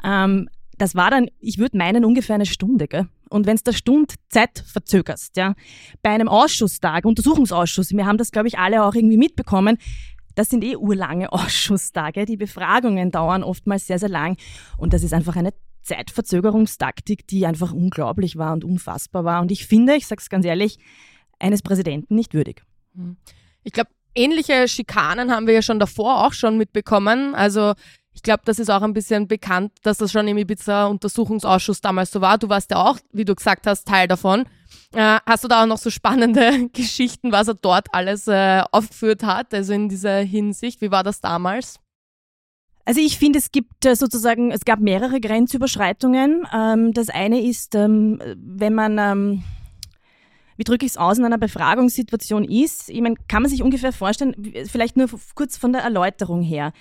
Ähm, 0.04 0.48
das 0.78 0.94
war 0.94 1.10
dann, 1.10 1.28
ich 1.38 1.58
würde 1.58 1.76
meinen, 1.76 2.04
ungefähr 2.04 2.34
eine 2.34 2.46
Stunde. 2.46 2.88
Gell? 2.88 3.06
Und 3.28 3.46
wenn 3.46 3.56
es 3.56 3.62
der 3.62 3.72
Stund 3.72 4.14
Zeit 4.28 4.64
verzögerst, 4.66 5.36
ja, 5.36 5.54
bei 6.02 6.10
einem 6.10 6.28
Ausschusstag, 6.28 7.04
Untersuchungsausschuss, 7.04 7.90
wir 7.90 8.06
haben 8.06 8.18
das, 8.18 8.30
glaube 8.30 8.48
ich, 8.48 8.58
alle 8.58 8.84
auch 8.84 8.94
irgendwie 8.94 9.16
mitbekommen, 9.16 9.78
das 10.34 10.48
sind 10.48 10.64
eh 10.64 10.76
urlange 10.76 11.32
Ausschusstage. 11.32 12.24
Die 12.24 12.36
Befragungen 12.36 13.10
dauern 13.10 13.42
oftmals 13.42 13.86
sehr, 13.86 13.98
sehr 13.98 14.08
lang. 14.08 14.36
Und 14.76 14.92
das 14.92 15.02
ist 15.02 15.12
einfach 15.12 15.36
eine 15.36 15.52
Zeitverzögerungstaktik, 15.82 17.26
die 17.26 17.46
einfach 17.46 17.72
unglaublich 17.72 18.36
war 18.36 18.52
und 18.52 18.64
unfassbar 18.64 19.24
war. 19.24 19.40
Und 19.40 19.50
ich 19.50 19.66
finde, 19.66 19.96
ich 19.96 20.06
sage 20.06 20.20
es 20.20 20.30
ganz 20.30 20.44
ehrlich, 20.44 20.78
eines 21.38 21.62
Präsidenten 21.62 22.14
nicht 22.14 22.34
würdig. 22.34 22.62
Hm. 22.94 23.16
Ich 23.64 23.72
glaube, 23.72 23.90
ähnliche 24.14 24.68
Schikanen 24.68 25.30
haben 25.30 25.46
wir 25.46 25.54
ja 25.54 25.62
schon 25.62 25.78
davor 25.78 26.26
auch 26.26 26.32
schon 26.32 26.58
mitbekommen. 26.58 27.34
Also 27.34 27.74
ich 28.14 28.22
glaube, 28.22 28.42
das 28.44 28.58
ist 28.58 28.70
auch 28.70 28.82
ein 28.82 28.92
bisschen 28.92 29.26
bekannt, 29.26 29.72
dass 29.82 29.98
das 29.98 30.12
schon 30.12 30.28
im 30.28 30.36
Ibiza-Untersuchungsausschuss 30.36 31.80
damals 31.80 32.10
so 32.10 32.20
war. 32.20 32.38
Du 32.38 32.48
warst 32.48 32.70
ja 32.70 32.76
auch, 32.76 32.98
wie 33.12 33.24
du 33.24 33.34
gesagt 33.34 33.66
hast, 33.66 33.88
Teil 33.88 34.06
davon. 34.06 34.44
Äh, 34.94 35.18
hast 35.24 35.44
du 35.44 35.48
da 35.48 35.62
auch 35.62 35.66
noch 35.66 35.78
so 35.78 35.88
spannende 35.90 36.68
Geschichten, 36.72 37.32
was 37.32 37.48
er 37.48 37.54
dort 37.54 37.86
alles 37.92 38.28
äh, 38.28 38.62
aufgeführt 38.70 39.22
hat, 39.22 39.54
also 39.54 39.72
in 39.72 39.88
dieser 39.88 40.18
Hinsicht? 40.18 40.82
Wie 40.82 40.90
war 40.90 41.02
das 41.02 41.20
damals? 41.20 41.80
Also 42.84 43.00
ich 43.00 43.18
finde, 43.18 43.38
es 43.38 43.52
gibt 43.52 43.84
äh, 43.84 43.94
sozusagen, 43.94 44.50
es 44.50 44.64
gab 44.64 44.80
mehrere 44.80 45.20
Grenzüberschreitungen. 45.20 46.46
Ähm, 46.52 46.92
das 46.92 47.08
eine 47.08 47.40
ist, 47.40 47.74
ähm, 47.74 48.20
wenn 48.36 48.74
man, 48.74 48.98
ähm, 48.98 49.44
wie 50.56 50.64
drücke 50.64 50.84
ich 50.84 50.92
es 50.92 50.96
aus, 50.96 51.18
in 51.18 51.24
einer 51.24 51.38
Befragungssituation 51.38 52.44
ist, 52.44 52.88
ich 52.88 53.00
meine, 53.00 53.16
kann 53.28 53.42
man 53.42 53.50
sich 53.50 53.62
ungefähr 53.62 53.92
vorstellen, 53.92 54.34
vielleicht 54.66 54.96
nur 54.96 55.08
kurz 55.34 55.56
von 55.56 55.72
der 55.72 55.82
Erläuterung 55.82 56.42
her 56.42 56.72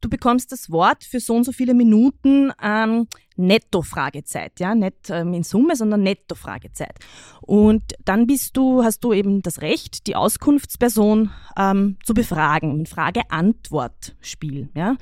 du 0.00 0.08
bekommst 0.08 0.52
das 0.52 0.70
Wort 0.70 1.04
für 1.04 1.20
so 1.20 1.34
und 1.34 1.44
so 1.44 1.52
viele 1.52 1.74
Minuten 1.74 2.52
ähm, 2.62 3.06
Netto-Fragezeit, 3.36 4.60
ja, 4.60 4.74
nicht 4.74 5.10
ähm, 5.10 5.34
in 5.34 5.42
Summe, 5.42 5.76
sondern 5.76 6.02
Netto-Fragezeit. 6.02 6.98
Und 7.42 7.82
dann 8.04 8.26
bist 8.26 8.56
du, 8.56 8.82
hast 8.82 9.00
du 9.00 9.12
eben 9.12 9.42
das 9.42 9.60
Recht, 9.60 10.06
die 10.06 10.16
Auskunftsperson 10.16 11.30
ähm, 11.58 11.96
zu 12.04 12.14
befragen, 12.14 12.82
ein 12.82 12.86
Frage-Antwort-Spiel, 12.86 14.70
ja. 14.74 14.96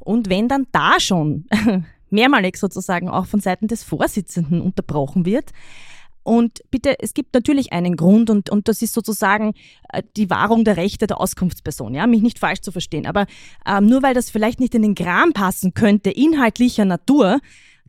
Und 0.00 0.28
wenn 0.28 0.48
dann 0.48 0.66
da 0.72 0.98
schon 0.98 1.46
mehrmalig 2.10 2.56
sozusagen 2.56 3.08
auch 3.08 3.26
von 3.26 3.40
Seiten 3.40 3.68
des 3.68 3.82
Vorsitzenden 3.82 4.60
unterbrochen 4.60 5.26
wird, 5.26 5.50
und 6.24 6.62
bitte, 6.70 6.98
es 6.98 7.14
gibt 7.14 7.34
natürlich 7.34 7.72
einen 7.72 7.96
Grund 7.96 8.30
und, 8.30 8.50
und 8.50 8.66
das 8.66 8.82
ist 8.82 8.94
sozusagen 8.94 9.52
äh, 9.92 10.02
die 10.16 10.30
Wahrung 10.30 10.64
der 10.64 10.76
Rechte 10.76 11.06
der 11.06 11.20
Auskunftsperson, 11.20 11.94
ja, 11.94 12.06
mich 12.06 12.22
nicht 12.22 12.38
falsch 12.38 12.62
zu 12.62 12.72
verstehen. 12.72 13.06
Aber 13.06 13.26
ähm, 13.66 13.86
nur 13.86 14.02
weil 14.02 14.14
das 14.14 14.30
vielleicht 14.30 14.58
nicht 14.58 14.74
in 14.74 14.82
den 14.82 14.94
Kram 14.94 15.32
passen 15.34 15.74
könnte, 15.74 16.10
inhaltlicher 16.10 16.86
Natur, 16.86 17.40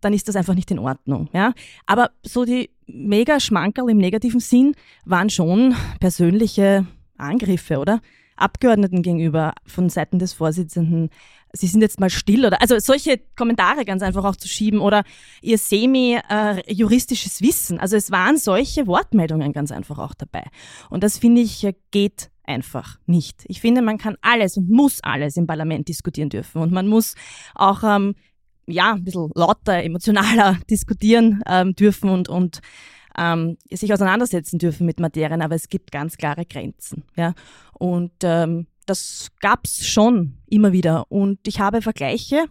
dann 0.01 0.13
ist 0.13 0.27
das 0.27 0.35
einfach 0.35 0.53
nicht 0.53 0.69
in 0.69 0.79
Ordnung, 0.79 1.29
ja. 1.33 1.53
Aber 1.85 2.11
so 2.23 2.45
die 2.45 2.69
mega 2.85 3.39
Schmankerl 3.39 3.89
im 3.89 3.97
negativen 3.97 4.41
Sinn 4.41 4.75
waren 5.05 5.29
schon 5.29 5.73
persönliche 5.99 6.85
Angriffe, 7.17 7.79
oder? 7.79 8.01
Abgeordneten 8.35 9.01
gegenüber 9.01 9.53
von 9.65 9.89
Seiten 9.89 10.19
des 10.19 10.33
Vorsitzenden 10.33 11.09
Sie 11.55 11.67
sind 11.67 11.81
jetzt 11.81 11.99
mal 11.99 12.09
still 12.09 12.45
oder 12.45 12.61
also 12.61 12.77
solche 12.79 13.19
Kommentare 13.35 13.85
ganz 13.85 14.01
einfach 14.01 14.23
auch 14.23 14.35
zu 14.35 14.47
schieben 14.47 14.79
oder 14.79 15.03
ihr 15.41 15.57
semi-juristisches 15.57 17.41
Wissen. 17.41 17.79
Also 17.79 17.95
es 17.95 18.11
waren 18.11 18.37
solche 18.37 18.87
Wortmeldungen 18.87 19.53
ganz 19.53 19.71
einfach 19.71 19.97
auch 19.97 20.13
dabei. 20.13 20.43
Und 20.89 21.03
das 21.03 21.17
finde 21.17 21.41
ich 21.41 21.67
geht 21.91 22.29
einfach 22.43 22.99
nicht. 23.05 23.43
Ich 23.47 23.61
finde, 23.61 23.81
man 23.81 23.97
kann 23.97 24.17
alles 24.21 24.57
und 24.57 24.69
muss 24.69 24.99
alles 25.03 25.37
im 25.37 25.47
Parlament 25.47 25.87
diskutieren 25.87 26.29
dürfen 26.29 26.61
und 26.61 26.71
man 26.71 26.87
muss 26.87 27.15
auch 27.55 27.83
ähm, 27.83 28.15
ja 28.67 28.93
ein 28.93 29.03
bisschen 29.03 29.31
lauter, 29.33 29.83
emotionaler 29.83 30.57
diskutieren 30.69 31.41
ähm, 31.47 31.75
dürfen 31.75 32.09
und 32.09 32.29
und 32.29 32.61
ähm, 33.17 33.57
sich 33.71 33.93
auseinandersetzen 33.93 34.59
dürfen 34.59 34.85
mit 34.85 34.99
Materien, 34.99 35.41
aber 35.41 35.55
es 35.55 35.69
gibt 35.69 35.91
ganz 35.91 36.17
klare 36.17 36.45
Grenzen. 36.45 37.03
Ja? 37.15 37.33
Und 37.73 38.11
ähm, 38.23 38.67
das 38.85 39.29
gab's 39.39 39.85
schon 39.85 40.37
immer 40.47 40.71
wieder. 40.71 41.11
Und 41.11 41.47
ich 41.47 41.59
habe 41.59 41.81
Vergleiche, 41.81 42.45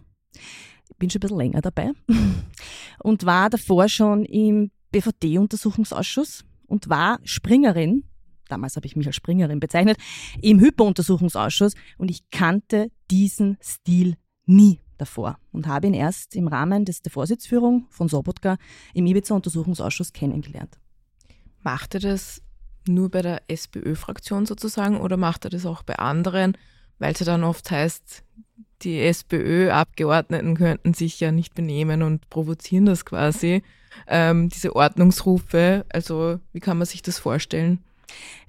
ich 0.89 0.97
bin 0.97 1.09
schon 1.09 1.19
ein 1.19 1.21
bisschen 1.21 1.37
länger 1.37 1.61
dabei, 1.61 1.91
und 3.03 3.25
war 3.25 3.49
davor 3.49 3.87
schon 3.89 4.25
im 4.25 4.71
BVD-Untersuchungsausschuss 4.91 6.45
und 6.67 6.89
war 6.89 7.19
Springerin, 7.23 8.03
damals 8.47 8.75
habe 8.75 8.87
ich 8.87 8.95
mich 8.95 9.07
als 9.07 9.15
Springerin 9.15 9.59
bezeichnet, 9.59 9.97
im 10.41 10.59
Hyperuntersuchungsausschuss 10.59 11.73
und 11.97 12.09
ich 12.09 12.29
kannte 12.29 12.91
diesen 13.09 13.57
Stil 13.61 14.15
nie 14.45 14.79
davor 14.97 15.37
und 15.51 15.67
habe 15.67 15.87
ihn 15.87 15.93
erst 15.93 16.35
im 16.35 16.47
Rahmen 16.47 16.85
des, 16.85 17.01
der 17.01 17.11
Vorsitzführung 17.11 17.87
von 17.89 18.07
Sobotka 18.07 18.57
im 18.93 19.05
Ibiza-Untersuchungsausschuss 19.05 20.13
kennengelernt. 20.13 20.79
Machte 21.61 21.99
das 21.99 22.41
nur 22.87 23.09
bei 23.09 23.21
der 23.21 23.41
SPÖ-Fraktion 23.47 24.45
sozusagen 24.45 24.99
oder 24.99 25.17
macht 25.17 25.45
er 25.45 25.49
das 25.51 25.65
auch 25.65 25.83
bei 25.83 25.97
anderen, 25.97 26.57
weil 26.99 27.13
es 27.13 27.19
ja 27.19 27.25
dann 27.25 27.43
oft 27.43 27.69
heißt, 27.71 28.23
die 28.81 29.01
SPÖ-Abgeordneten 29.01 30.55
könnten 30.55 30.93
sich 30.93 31.19
ja 31.19 31.31
nicht 31.31 31.55
benehmen 31.55 32.03
und 32.03 32.29
provozieren 32.29 32.85
das 32.85 33.05
quasi, 33.05 33.63
ähm, 34.07 34.49
diese 34.49 34.75
Ordnungsrufe. 34.75 35.85
Also 35.89 36.39
wie 36.53 36.59
kann 36.59 36.77
man 36.77 36.85
sich 36.85 37.01
das 37.01 37.17
vorstellen? 37.17 37.79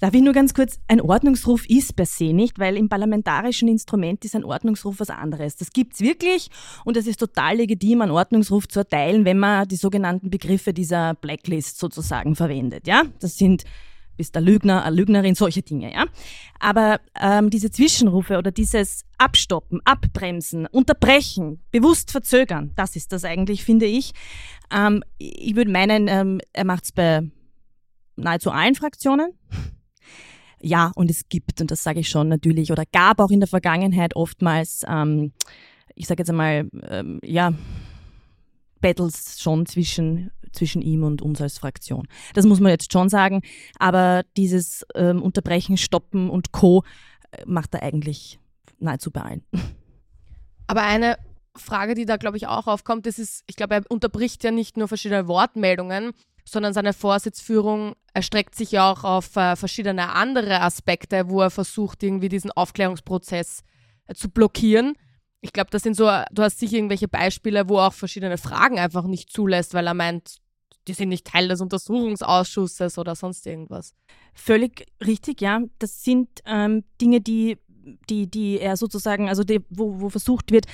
Darf 0.01 0.15
ich 0.15 0.23
nur 0.23 0.35
ganz 0.35 0.53
kurz, 0.53 0.79
ein 0.87 1.01
Ordnungsruf 1.01 1.69
ist 1.69 1.97
per 1.97 2.07
se 2.07 2.33
nicht, 2.33 2.59
weil 2.59 2.77
im 2.77 2.89
parlamentarischen 2.89 3.69
Instrument 3.69 4.25
ist 4.25 4.37
ein 4.37 4.45
Ordnungsruf 4.45 5.01
was 5.01 5.11
anderes. 5.11 5.57
Das 5.57 5.71
gibt's 5.71 6.01
wirklich 6.01 6.51
und 6.85 6.97
es 6.97 7.07
ist 7.07 7.19
total 7.19 7.57
legitim, 7.57 8.03
einen 8.03 8.13
Ordnungsruf 8.13 8.69
zu 8.69 8.81
erteilen, 8.81 9.25
wenn 9.25 9.39
man 9.39 9.67
die 9.67 9.77
sogenannten 9.77 10.31
Begriffe 10.31 10.73
dieser 10.73 11.15
Blacklist 11.15 11.79
sozusagen 11.79 12.37
verwendet. 12.37 12.87
Ja, 12.87 13.05
das 13.21 13.37
sind 13.37 13.65
bist 14.17 14.35
der 14.35 14.43
Lügner, 14.43 14.85
eine 14.85 14.97
Lügnerin, 14.97 15.35
solche 15.35 15.63
Dinge, 15.63 15.93
ja. 15.93 16.07
Aber 16.59 17.01
ähm, 17.21 17.51
diese 17.51 17.71
Zwischenrufe 17.71 18.39
oder 18.39 18.51
dieses 18.51 19.05
Abstoppen, 19.19 19.81
Abbremsen, 19.85 20.67
Unterbrechen, 20.67 21.63
bewusst 21.71 22.11
verzögern, 22.11 22.73
das 22.77 22.97
ist 22.97 23.13
das 23.13 23.25
eigentlich, 23.25 23.65
finde 23.65 23.87
ich. 23.87 24.13
Ähm, 24.73 25.03
ich 25.19 25.57
würde 25.57 25.71
meinen, 25.71 26.09
ähm, 26.09 26.41
er 26.53 26.65
macht 26.65 26.85
es 26.85 26.93
bei 26.93 27.23
nahezu 28.17 28.51
allen 28.51 28.75
Fraktionen. 28.75 29.33
Ja, 30.61 30.91
und 30.95 31.11
es 31.11 31.29
gibt, 31.29 31.61
und 31.61 31.71
das 31.71 31.83
sage 31.83 32.01
ich 32.01 32.09
schon 32.09 32.29
natürlich, 32.29 32.73
oder 32.73 32.85
gab 32.91 33.21
auch 33.21 33.31
in 33.31 33.41
der 33.41 33.49
Vergangenheit 33.49 34.17
oftmals, 34.17 34.83
ähm, 34.89 35.33
ich 35.95 36.07
sage 36.07 36.23
jetzt 36.23 36.31
einmal, 36.31 36.69
ähm, 36.89 37.21
ja, 37.23 37.53
Battles 38.81 39.41
schon 39.41 39.67
zwischen 39.67 40.31
zwischen 40.57 40.83
ihm 40.83 41.05
und 41.05 41.23
uns 41.23 41.41
als 41.41 41.59
Fraktion. 41.59 42.09
Das 42.35 42.47
muss 42.47 42.61
man 42.61 42.71
jetzt 42.71 42.93
schon 42.93 43.09
sagen. 43.09 43.43
Aber 43.79 44.25
dieses 44.37 44.85
ähm, 44.95 45.23
Unterbrechen, 45.23 45.77
Stoppen 45.77 46.31
und 46.31 46.53
Co. 46.53 46.83
Äh, 47.31 47.43
macht 47.47 47.75
er 47.75 47.83
eigentlich 47.83 48.39
nahezu 48.79 49.11
bei 49.11 49.23
allen. 49.23 49.45
Aber 50.67 50.83
eine 50.83 51.17
Frage, 51.57 51.95
die 51.95 52.05
da, 52.05 52.17
glaube 52.17 52.37
ich, 52.37 52.47
auch 52.47 52.67
aufkommt, 52.67 53.07
das 53.07 53.19
ist, 53.19 53.45
ich 53.47 53.57
glaube, 53.57 53.75
er 53.75 53.83
unterbricht 53.89 54.45
ja 54.45 54.51
nicht 54.51 54.77
nur 54.77 54.89
verschiedene 54.89 55.29
Wortmeldungen, 55.29 56.13
sondern 56.45 56.73
seine 56.73 56.93
Vorsitzführung 56.93 57.95
erstreckt 58.13 58.55
sich 58.55 58.73
ja 58.73 58.91
auch 58.91 59.05
auf 59.05 59.37
äh, 59.37 59.57
verschiedene 59.57 60.13
andere 60.13 60.61
Aspekte, 60.61 61.29
wo 61.29 61.41
er 61.41 61.51
versucht, 61.51 62.03
irgendwie 62.03 62.29
diesen 62.29 62.51
Aufklärungsprozess 62.51 63.63
äh, 64.07 64.15
zu 64.15 64.29
blockieren 64.29 64.95
ich 65.47 65.53
glaube, 65.53 65.71
das 65.71 65.83
sind 65.83 65.97
so, 65.97 66.05
du 66.33 66.43
hast 66.43 66.59
sicher 66.59 66.77
irgendwelche 66.77 67.09
Beispiele, 67.09 67.69
wo 67.69 67.79
auch 67.79 67.93
verschiedene 67.93 68.39
Fragen 68.39 68.79
einfach 68.79 69.05
nicht 69.05 69.31
zulässt, 69.31 69.75
weil 69.75 69.87
er 69.87 69.95
meint, 69.95 70.39
die 70.89 70.93
sind 70.93 71.09
nicht 71.09 71.27
Teil 71.27 71.49
des 71.49 71.61
Untersuchungsausschusses 71.61 72.99
oder 72.99 73.15
sonst 73.15 73.47
irgendwas. 73.47 73.95
Völlig 74.35 74.87
richtig, 75.05 75.41
ja. 75.41 75.61
Das 75.79 76.03
sind 76.03 76.29
ähm, 76.47 76.85
Dinge, 77.01 77.21
die, 77.21 77.59
die, 78.09 78.31
die 78.31 78.59
er 78.61 78.77
sozusagen, 78.77 79.29
also 79.29 79.45
die, 79.45 79.61
wo, 79.71 80.01
wo 80.01 80.09
versucht 80.09 80.53
wird, 80.53 80.67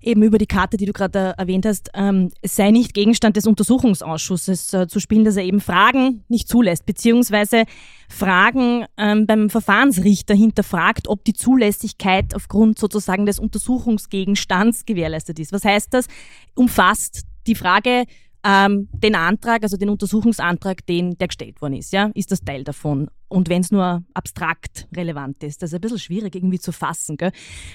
eben 0.00 0.22
über 0.22 0.38
die 0.38 0.46
Karte, 0.46 0.76
die 0.76 0.86
du 0.86 0.92
gerade 0.92 1.34
äh, 1.36 1.40
erwähnt 1.40 1.66
hast, 1.66 1.90
ähm, 1.94 2.30
sei 2.44 2.70
nicht 2.70 2.94
Gegenstand 2.94 3.36
des 3.36 3.46
Untersuchungsausschusses 3.46 4.72
äh, 4.72 4.86
zu 4.86 5.00
spielen, 5.00 5.24
dass 5.24 5.36
er 5.36 5.44
eben 5.44 5.60
Fragen 5.60 6.24
nicht 6.28 6.48
zulässt, 6.48 6.86
beziehungsweise 6.86 7.64
Fragen 8.08 8.86
ähm, 8.96 9.26
beim 9.26 9.50
Verfahrensrichter 9.50 10.34
hinterfragt, 10.34 11.08
ob 11.08 11.24
die 11.24 11.32
Zulässigkeit 11.32 12.34
aufgrund 12.34 12.78
sozusagen 12.78 13.26
des 13.26 13.38
Untersuchungsgegenstands 13.38 14.84
gewährleistet 14.84 15.38
ist. 15.38 15.52
Was 15.52 15.64
heißt 15.64 15.92
das? 15.94 16.06
Umfasst 16.54 17.22
die 17.46 17.54
Frage 17.54 18.04
ähm, 18.44 18.88
den 18.92 19.14
Antrag, 19.14 19.62
also 19.62 19.76
den 19.76 19.88
Untersuchungsantrag, 19.88 20.86
den 20.86 21.16
der 21.18 21.28
gestellt 21.28 21.60
worden 21.60 21.74
ist, 21.74 21.92
ja, 21.92 22.10
ist 22.14 22.30
das 22.30 22.40
Teil 22.40 22.64
davon. 22.64 23.10
Und 23.28 23.50
wenn 23.50 23.60
es 23.60 23.70
nur 23.70 24.02
abstrakt 24.14 24.88
relevant 24.96 25.42
ist, 25.42 25.60
das 25.60 25.70
ist 25.70 25.74
ein 25.74 25.80
bisschen 25.82 25.98
schwierig 25.98 26.34
irgendwie 26.34 26.58
zu 26.58 26.72
fassen. 26.72 27.18
Gell? 27.18 27.32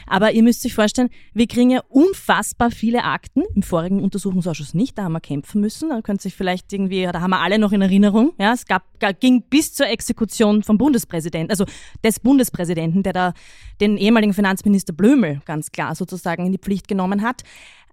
Aber 0.08 0.32
ihr 0.32 0.42
müsst 0.42 0.66
euch 0.66 0.74
vorstellen, 0.74 1.10
wir 1.34 1.46
kriegen 1.48 1.70
ja 1.70 1.82
unfassbar 1.90 2.72
viele 2.72 3.04
Akten, 3.04 3.44
im 3.54 3.62
vorigen 3.62 4.02
Untersuchungsausschuss 4.02 4.74
nicht, 4.74 4.98
da 4.98 5.04
haben 5.04 5.12
wir 5.12 5.22
kämpfen 5.22 5.62
müssen, 5.62 5.90
da 5.90 6.02
könnt 6.02 6.22
ihr 6.22 6.24
sich 6.24 6.36
vielleicht 6.36 6.74
irgendwie, 6.74 7.04
da 7.04 7.22
haben 7.22 7.32
wir 7.32 7.42
alle 7.42 7.60
noch 7.60 7.72
in 7.72 7.84
Erinnerung, 7.84 8.34
ja, 8.40 8.54
es 8.54 8.66
gab, 8.66 8.84
ging 9.20 9.44
bis 9.44 9.74
zur 9.74 9.88
Exekution 9.88 10.64
vom 10.64 10.80
Bundespräsidenten, 10.80 11.52
also 11.52 11.66
des 12.04 12.20
Bundespräsidenten, 12.20 13.04
der 13.04 13.14
da 13.14 13.34
den 13.80 13.98
ehemaligen 13.98 14.34
Finanzminister 14.34 14.94
Blömel 14.94 15.42
ganz 15.46 15.72
klar 15.72 15.94
sozusagen 15.94 16.48
in 16.48 16.52
die 16.52 16.58
Pflicht 16.58 16.88
genommen 16.88 17.22
hat. 17.22 17.44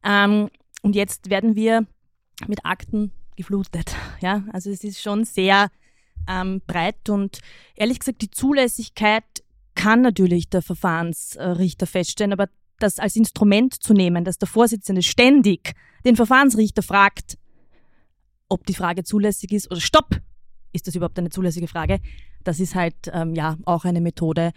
Ähm, 0.02 0.48
und 0.82 0.96
jetzt 0.96 1.28
werden 1.28 1.56
wir 1.56 1.86
mit 2.46 2.64
Akten 2.64 3.12
geflutet. 3.36 3.94
Ja, 4.20 4.44
also 4.52 4.70
es 4.70 4.84
ist 4.84 5.00
schon 5.00 5.24
sehr 5.24 5.70
ähm, 6.28 6.60
breit 6.66 7.08
und 7.08 7.38
ehrlich 7.74 8.00
gesagt, 8.00 8.20
die 8.20 8.30
Zulässigkeit 8.30 9.24
kann 9.74 10.02
natürlich 10.02 10.50
der 10.50 10.60
Verfahrensrichter 10.60 11.86
feststellen, 11.86 12.34
aber 12.34 12.48
das 12.78 12.98
als 12.98 13.16
Instrument 13.16 13.82
zu 13.82 13.94
nehmen, 13.94 14.24
dass 14.24 14.36
der 14.36 14.48
Vorsitzende 14.48 15.02
ständig 15.02 15.72
den 16.04 16.16
Verfahrensrichter 16.16 16.82
fragt, 16.82 17.38
ob 18.48 18.66
die 18.66 18.74
Frage 18.74 19.04
zulässig 19.04 19.52
ist 19.52 19.70
oder 19.70 19.80
stopp, 19.80 20.20
ist 20.72 20.86
das 20.86 20.94
überhaupt 20.94 21.18
eine 21.18 21.30
zulässige 21.30 21.68
Frage, 21.68 22.00
das 22.44 22.60
ist 22.60 22.74
halt 22.74 23.10
ähm, 23.12 23.34
ja 23.34 23.56
auch 23.64 23.84
eine 23.84 24.00
Methode, 24.00 24.52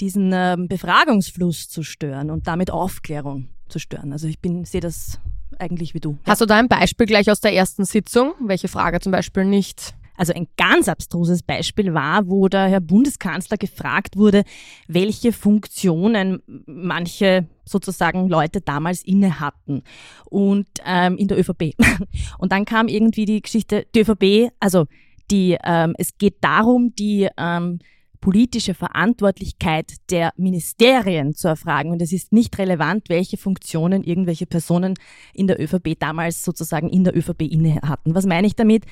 diesen 0.00 0.32
ähm, 0.32 0.68
Befragungsfluss 0.68 1.68
zu 1.68 1.82
stören 1.82 2.30
und 2.30 2.46
damit 2.46 2.70
Aufklärung 2.70 3.48
zu 3.68 3.78
stören. 3.78 4.12
Also 4.12 4.28
ich 4.28 4.38
bin 4.38 4.64
sehe 4.64 4.80
das 4.80 5.20
eigentlich 5.58 5.94
wie 5.94 6.00
du. 6.00 6.18
Hast 6.24 6.40
du 6.40 6.46
da 6.46 6.56
ein 6.56 6.68
Beispiel 6.68 7.06
gleich 7.06 7.30
aus 7.30 7.40
der 7.40 7.54
ersten 7.54 7.84
Sitzung? 7.84 8.34
Welche 8.40 8.68
Frage 8.68 9.00
zum 9.00 9.12
Beispiel 9.12 9.44
nicht? 9.44 9.94
Also 10.18 10.32
ein 10.32 10.48
ganz 10.56 10.88
abstruses 10.88 11.44
Beispiel 11.44 11.94
war, 11.94 12.26
wo 12.26 12.48
der 12.48 12.66
Herr 12.66 12.80
Bundeskanzler 12.80 13.56
gefragt 13.56 14.16
wurde, 14.16 14.42
welche 14.88 15.32
Funktionen 15.32 16.42
manche 16.66 17.46
sozusagen 17.64 18.28
Leute 18.28 18.60
damals 18.60 19.04
inne 19.04 19.38
hatten 19.38 19.84
und 20.24 20.66
ähm, 20.84 21.16
in 21.18 21.28
der 21.28 21.38
ÖVP. 21.38 21.74
Und 22.38 22.50
dann 22.50 22.64
kam 22.64 22.88
irgendwie 22.88 23.26
die 23.26 23.40
Geschichte, 23.40 23.86
die 23.94 24.00
ÖVP, 24.00 24.52
also 24.58 24.86
die, 25.30 25.56
ähm, 25.62 25.94
es 25.98 26.16
geht 26.18 26.36
darum, 26.40 26.94
die 26.96 27.28
ähm, 27.36 27.78
politische 28.20 28.74
Verantwortlichkeit 28.74 29.94
der 30.10 30.32
Ministerien 30.36 31.34
zu 31.34 31.48
erfragen. 31.48 31.90
Und 31.90 32.02
es 32.02 32.12
ist 32.12 32.32
nicht 32.32 32.58
relevant, 32.58 33.08
welche 33.08 33.36
Funktionen 33.36 34.02
irgendwelche 34.02 34.46
Personen 34.46 34.94
in 35.34 35.46
der 35.46 35.60
ÖVP 35.60 35.98
damals 35.98 36.44
sozusagen 36.44 36.88
in 36.88 37.04
der 37.04 37.16
ÖVP 37.16 37.42
inne 37.42 37.80
hatten. 37.82 38.14
Was 38.14 38.26
meine 38.26 38.46
ich 38.46 38.56
damit? 38.56 38.84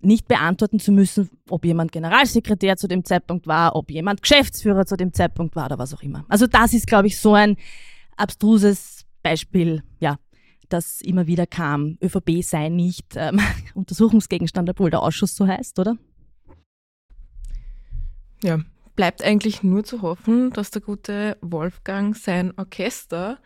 Nicht 0.00 0.26
beantworten 0.26 0.80
zu 0.80 0.90
müssen, 0.90 1.30
ob 1.48 1.64
jemand 1.64 1.92
Generalsekretär 1.92 2.76
zu 2.76 2.88
dem 2.88 3.04
Zeitpunkt 3.04 3.46
war, 3.46 3.76
ob 3.76 3.90
jemand 3.90 4.22
Geschäftsführer 4.22 4.84
zu 4.84 4.96
dem 4.96 5.12
Zeitpunkt 5.12 5.54
war 5.54 5.66
oder 5.66 5.78
was 5.78 5.94
auch 5.94 6.02
immer. 6.02 6.24
Also 6.28 6.48
das 6.48 6.74
ist, 6.74 6.88
glaube 6.88 7.06
ich, 7.06 7.20
so 7.20 7.34
ein 7.34 7.56
abstruses 8.16 9.06
Beispiel, 9.22 9.84
ja, 10.00 10.18
das 10.68 11.00
immer 11.02 11.28
wieder 11.28 11.46
kam. 11.46 11.98
ÖVP 12.02 12.42
sei 12.42 12.68
nicht 12.68 13.14
ähm, 13.14 13.40
Untersuchungsgegenstand, 13.74 14.68
obwohl 14.70 14.90
der 14.90 15.02
Ausschuss 15.02 15.36
so 15.36 15.46
heißt, 15.46 15.78
oder? 15.78 15.96
Ja, 18.42 18.58
bleibt 18.96 19.24
eigentlich 19.24 19.62
nur 19.62 19.84
zu 19.84 20.02
hoffen, 20.02 20.50
dass 20.50 20.70
der 20.70 20.82
gute 20.82 21.36
Wolfgang 21.40 22.16
sein 22.16 22.52
Orchester, 22.56 23.38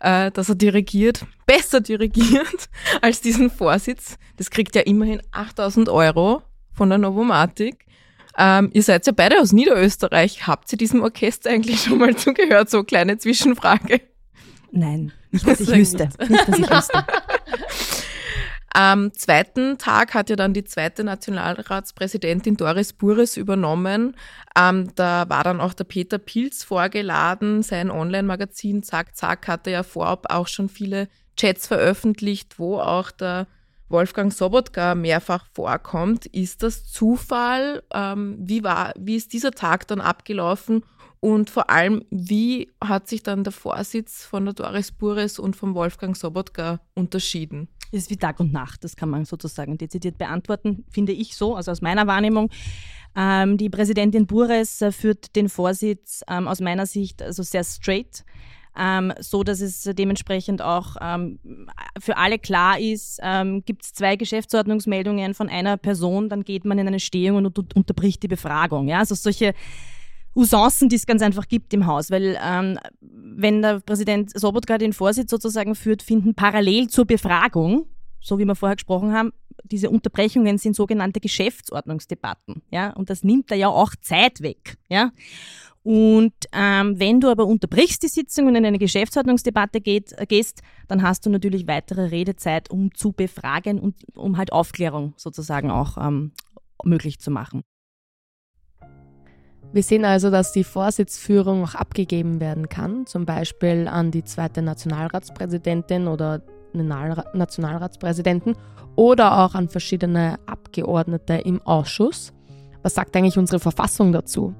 äh, 0.00 0.30
das 0.30 0.48
er 0.48 0.54
dirigiert, 0.54 1.26
besser 1.46 1.80
dirigiert 1.80 2.68
als 3.02 3.20
diesen 3.20 3.50
Vorsitz. 3.50 4.16
Das 4.36 4.50
kriegt 4.50 4.74
ja 4.74 4.82
immerhin 4.82 5.20
8000 5.32 5.88
Euro 5.88 6.42
von 6.72 6.88
der 6.88 6.98
Novomatic. 6.98 7.86
Ähm, 8.36 8.70
ihr 8.72 8.82
seid 8.82 9.06
ja 9.06 9.12
beide 9.12 9.40
aus 9.40 9.52
Niederösterreich. 9.52 10.46
Habt 10.46 10.72
ihr 10.72 10.78
diesem 10.78 11.02
Orchester 11.02 11.50
eigentlich 11.50 11.82
schon 11.82 11.98
mal 11.98 12.16
zugehört? 12.16 12.70
So 12.70 12.82
kleine 12.82 13.18
Zwischenfrage. 13.18 14.00
Nein, 14.72 15.12
nicht, 15.30 15.46
dass 15.46 15.60
ich 15.60 15.68
wüsste. 15.68 16.08
Nicht, 16.28 16.48
dass 16.48 16.58
ich 16.58 16.70
wüsste. 16.70 17.04
Am 18.76 19.12
zweiten 19.12 19.78
Tag 19.78 20.14
hat 20.14 20.28
ja 20.30 20.34
dann 20.34 20.52
die 20.52 20.64
zweite 20.64 21.04
Nationalratspräsidentin 21.04 22.56
Doris 22.56 22.92
Bures 22.92 23.36
übernommen. 23.36 24.16
Ähm, 24.58 24.90
da 24.96 25.28
war 25.28 25.44
dann 25.44 25.60
auch 25.60 25.74
der 25.74 25.84
Peter 25.84 26.18
Pilz 26.18 26.64
vorgeladen. 26.64 27.62
Sein 27.62 27.88
Online-Magazin 27.88 28.82
Zack 28.82 29.14
Zack 29.14 29.46
hatte 29.46 29.70
ja 29.70 29.84
vorab 29.84 30.26
auch 30.28 30.48
schon 30.48 30.68
viele 30.68 31.08
Chats 31.36 31.68
veröffentlicht, 31.68 32.58
wo 32.58 32.80
auch 32.80 33.12
der 33.12 33.46
Wolfgang 33.88 34.32
Sobotka 34.32 34.96
mehrfach 34.96 35.46
vorkommt. 35.52 36.26
Ist 36.26 36.64
das 36.64 36.90
Zufall? 36.90 37.84
Ähm, 37.94 38.38
wie, 38.40 38.64
war, 38.64 38.92
wie 38.98 39.14
ist 39.14 39.32
dieser 39.32 39.52
Tag 39.52 39.86
dann 39.86 40.00
abgelaufen? 40.00 40.84
Und 41.20 41.48
vor 41.48 41.70
allem, 41.70 42.04
wie 42.10 42.72
hat 42.82 43.08
sich 43.08 43.22
dann 43.22 43.44
der 43.44 43.52
Vorsitz 43.52 44.24
von 44.24 44.46
der 44.46 44.54
Doris 44.54 44.90
Bures 44.90 45.38
und 45.38 45.54
vom 45.54 45.76
Wolfgang 45.76 46.16
Sobotka 46.16 46.80
unterschieden? 46.94 47.68
Es 47.94 48.02
ist 48.02 48.10
wie 48.10 48.16
Tag 48.16 48.40
und 48.40 48.52
Nacht, 48.52 48.82
das 48.82 48.96
kann 48.96 49.08
man 49.08 49.24
sozusagen 49.24 49.78
dezidiert 49.78 50.18
beantworten, 50.18 50.84
finde 50.90 51.12
ich 51.12 51.36
so, 51.36 51.54
also 51.54 51.70
aus 51.70 51.80
meiner 51.80 52.08
Wahrnehmung. 52.08 52.50
Ähm, 53.14 53.56
die 53.56 53.70
Präsidentin 53.70 54.26
Bures 54.26 54.82
äh, 54.82 54.90
führt 54.90 55.36
den 55.36 55.48
Vorsitz 55.48 56.24
ähm, 56.28 56.48
aus 56.48 56.60
meiner 56.60 56.86
Sicht 56.86 57.22
also 57.22 57.44
sehr 57.44 57.62
straight. 57.62 58.24
Ähm, 58.76 59.12
so 59.20 59.44
dass 59.44 59.60
es 59.60 59.84
dementsprechend 59.84 60.60
auch 60.60 60.96
ähm, 61.00 61.38
für 62.00 62.16
alle 62.16 62.40
klar 62.40 62.80
ist, 62.80 63.20
ähm, 63.22 63.64
gibt 63.64 63.84
es 63.84 63.92
zwei 63.92 64.16
Geschäftsordnungsmeldungen 64.16 65.32
von 65.32 65.48
einer 65.48 65.76
Person, 65.76 66.28
dann 66.28 66.42
geht 66.42 66.64
man 66.64 66.76
in 66.80 66.88
eine 66.88 66.98
Stehung 66.98 67.44
und 67.44 67.76
unterbricht 67.76 68.24
die 68.24 68.28
Befragung. 68.28 68.88
Ja? 68.88 68.98
Also 68.98 69.14
solche 69.14 69.54
Usancen, 70.34 70.88
die 70.88 70.96
es 70.96 71.06
ganz 71.06 71.22
einfach 71.22 71.48
gibt 71.48 71.72
im 71.72 71.86
Haus, 71.86 72.10
weil 72.10 72.38
ähm, 72.42 72.78
wenn 73.00 73.62
der 73.62 73.80
Präsident 73.80 74.38
Sobotka 74.38 74.78
den 74.78 74.92
Vorsitz 74.92 75.30
sozusagen 75.30 75.74
führt, 75.74 76.02
finden 76.02 76.34
parallel 76.34 76.88
zur 76.88 77.06
Befragung, 77.06 77.86
so 78.20 78.38
wie 78.38 78.44
wir 78.44 78.54
vorher 78.54 78.76
gesprochen 78.76 79.12
haben, 79.12 79.32
diese 79.62 79.90
Unterbrechungen 79.90 80.58
sind 80.58 80.74
sogenannte 80.74 81.20
Geschäftsordnungsdebatten, 81.20 82.62
ja, 82.70 82.90
und 82.90 83.10
das 83.10 83.22
nimmt 83.22 83.50
da 83.50 83.54
ja 83.54 83.68
auch 83.68 83.94
Zeit 84.00 84.40
weg, 84.40 84.76
ja. 84.88 85.12
Und 85.84 86.32
ähm, 86.52 86.98
wenn 86.98 87.20
du 87.20 87.28
aber 87.28 87.44
unterbrichst 87.44 88.02
die 88.02 88.08
Sitzung 88.08 88.46
und 88.46 88.56
in 88.56 88.64
eine 88.64 88.78
Geschäftsordnungsdebatte 88.78 89.82
geht, 89.82 90.14
äh, 90.16 90.24
gehst, 90.24 90.62
dann 90.88 91.02
hast 91.02 91.26
du 91.26 91.30
natürlich 91.30 91.66
weitere 91.66 92.06
Redezeit, 92.06 92.70
um 92.70 92.94
zu 92.94 93.12
befragen 93.12 93.78
und 93.78 93.94
um 94.16 94.38
halt 94.38 94.50
Aufklärung 94.50 95.12
sozusagen 95.18 95.70
auch 95.70 95.98
ähm, 95.98 96.32
möglich 96.82 97.18
zu 97.18 97.30
machen. 97.30 97.64
Wir 99.74 99.82
sehen 99.82 100.04
also, 100.04 100.30
dass 100.30 100.52
die 100.52 100.62
Vorsitzführung 100.62 101.64
auch 101.64 101.74
abgegeben 101.74 102.38
werden 102.38 102.68
kann, 102.68 103.06
zum 103.06 103.26
Beispiel 103.26 103.88
an 103.88 104.12
die 104.12 104.22
zweite 104.22 104.62
Nationalratspräsidentin 104.62 106.06
oder 106.06 106.42
den 106.72 106.86
Nationalratspräsidenten 106.86 108.56
oder 108.94 109.44
auch 109.44 109.56
an 109.56 109.68
verschiedene 109.68 110.38
Abgeordnete 110.46 111.34
im 111.34 111.60
Ausschuss. 111.62 112.32
Was 112.84 112.94
sagt 112.94 113.16
eigentlich 113.16 113.36
unsere 113.36 113.58
Verfassung 113.58 114.12
dazu? 114.12 114.54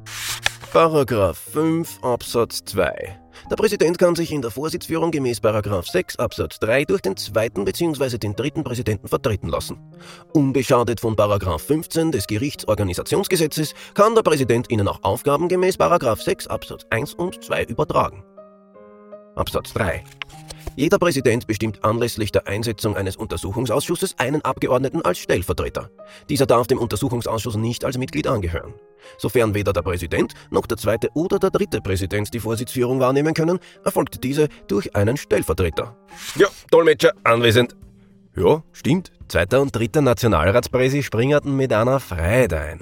Paragraph 0.72 1.38
5 1.38 2.02
Absatz 2.02 2.64
2 2.64 3.23
der 3.50 3.56
Präsident 3.56 3.98
kann 3.98 4.14
sich 4.14 4.32
in 4.32 4.42
der 4.42 4.50
Vorsitzführung 4.50 5.10
gemäß 5.10 5.40
6 5.88 6.16
Absatz 6.16 6.58
3 6.60 6.84
durch 6.84 7.02
den 7.02 7.16
zweiten 7.16 7.64
bzw. 7.64 8.18
den 8.18 8.34
dritten 8.34 8.64
Präsidenten 8.64 9.08
vertreten 9.08 9.48
lassen. 9.48 9.78
Unbeschadet 10.32 11.00
von 11.00 11.16
15 11.58 12.12
des 12.12 12.26
Gerichtsorganisationsgesetzes 12.26 13.74
kann 13.94 14.14
der 14.14 14.22
Präsident 14.22 14.70
ihnen 14.70 14.88
auch 14.88 15.02
Aufgaben 15.02 15.48
gemäß 15.48 15.76
6 16.24 16.46
Absatz 16.46 16.84
1 16.90 17.14
und 17.14 17.42
2 17.44 17.64
übertragen. 17.64 18.24
Absatz 19.36 19.72
3. 19.72 20.04
Jeder 20.76 20.98
Präsident 20.98 21.46
bestimmt 21.46 21.84
anlässlich 21.84 22.32
der 22.32 22.48
Einsetzung 22.48 22.96
eines 22.96 23.16
Untersuchungsausschusses 23.16 24.16
einen 24.18 24.42
Abgeordneten 24.42 25.02
als 25.02 25.18
Stellvertreter. 25.18 25.90
Dieser 26.28 26.46
darf 26.46 26.66
dem 26.66 26.78
Untersuchungsausschuss 26.78 27.56
nicht 27.56 27.84
als 27.84 27.96
Mitglied 27.96 28.26
angehören. 28.26 28.74
Sofern 29.16 29.54
weder 29.54 29.72
der 29.72 29.82
Präsident 29.82 30.32
noch 30.50 30.66
der 30.66 30.76
zweite 30.76 31.10
oder 31.14 31.38
der 31.38 31.50
dritte 31.50 31.80
Präsident 31.80 32.34
die 32.34 32.40
Vorsitzführung 32.40 32.98
wahrnehmen 32.98 33.34
können, 33.34 33.60
erfolgt 33.84 34.24
diese 34.24 34.48
durch 34.66 34.96
einen 34.96 35.16
Stellvertreter. 35.16 35.96
Ja, 36.34 36.48
Dolmetscher 36.70 37.12
anwesend. 37.22 37.76
Ja, 38.36 38.64
stimmt. 38.72 39.12
Zweiter 39.28 39.62
und 39.62 39.74
dritter 39.76 40.00
Nationalratspräsi 40.00 41.04
springerten 41.04 41.56
mit 41.56 41.72
einer 41.72 42.00
Freiheit 42.00 42.52
ein. 42.52 42.80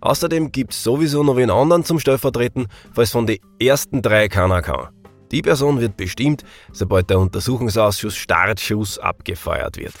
Außerdem 0.00 0.52
gibt's 0.52 0.84
sowieso 0.84 1.24
noch 1.24 1.36
wen 1.36 1.50
anderen 1.50 1.84
zum 1.84 1.98
Stellvertreten, 1.98 2.68
falls 2.92 3.10
von 3.10 3.26
den 3.26 3.38
ersten 3.58 4.02
drei 4.02 4.28
keiner 4.28 4.62
kann. 4.62 4.88
Die 5.30 5.42
Person 5.42 5.80
wird 5.80 5.96
bestimmt, 5.96 6.44
sobald 6.72 7.10
der 7.10 7.18
Untersuchungsausschuss 7.18 8.16
Startschuss 8.16 8.98
abgefeuert 8.98 9.76
wird. 9.76 9.94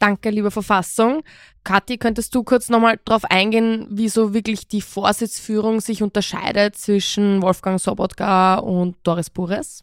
Danke, 0.00 0.30
liebe 0.30 0.50
Verfassung. 0.50 1.22
Kathi, 1.62 1.96
könntest 1.96 2.34
du 2.34 2.42
kurz 2.42 2.68
nochmal 2.68 3.00
darauf 3.04 3.24
eingehen, 3.24 3.86
wieso 3.88 4.34
wirklich 4.34 4.68
die 4.68 4.82
Vorsitzführung 4.82 5.80
sich 5.80 6.02
unterscheidet 6.02 6.76
zwischen 6.76 7.40
Wolfgang 7.40 7.80
Sobotka 7.80 8.56
und 8.56 8.96
Doris 9.02 9.30
Bures? 9.30 9.82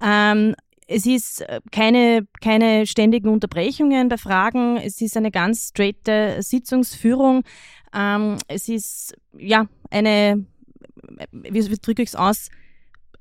Ähm, 0.00 0.54
es 0.86 1.04
ist 1.04 1.42
äh, 1.42 1.60
keine, 1.70 2.26
keine 2.40 2.86
ständigen 2.86 3.28
Unterbrechungen 3.28 4.08
bei 4.08 4.16
Fragen. 4.16 4.78
Es 4.78 5.02
ist 5.02 5.16
eine 5.16 5.30
ganz 5.30 5.68
straighte 5.68 6.38
Sitzungsführung. 6.40 7.44
Ähm, 7.94 8.38
es 8.48 8.68
ist 8.68 9.14
ja 9.36 9.66
eine, 9.90 10.46
wie, 11.30 11.70
wie 11.70 11.76
drücke 11.76 12.02
ich 12.02 12.08
es 12.08 12.14
aus, 12.14 12.48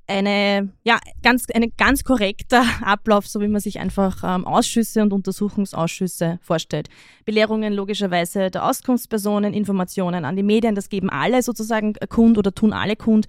eine, 0.08 0.72
ja, 0.84 1.00
ganz, 1.22 1.46
ein 1.54 1.74
ganz 1.78 2.04
korrekter 2.04 2.64
Ablauf, 2.82 3.28
so 3.28 3.42
wie 3.42 3.48
man 3.48 3.60
sich 3.62 3.80
einfach 3.80 4.24
ähm, 4.24 4.46
Ausschüsse 4.46 5.02
und 5.02 5.12
Untersuchungsausschüsse 5.12 6.40
vorstellt. 6.42 6.88
Belehrungen 7.26 7.74
logischerweise 7.74 8.50
der 8.50 8.66
Auskunftspersonen, 8.66 9.54
Informationen 9.54 10.24
an 10.24 10.36
die 10.36 10.44
Medien, 10.44 10.76
das 10.76 10.90
geben 10.90 11.10
alle 11.10 11.44
sozusagen 11.44 11.94
kund 12.10 12.38
oder 12.38 12.56
tun 12.56 12.72
alle 12.74 12.96
kund. 12.96 13.28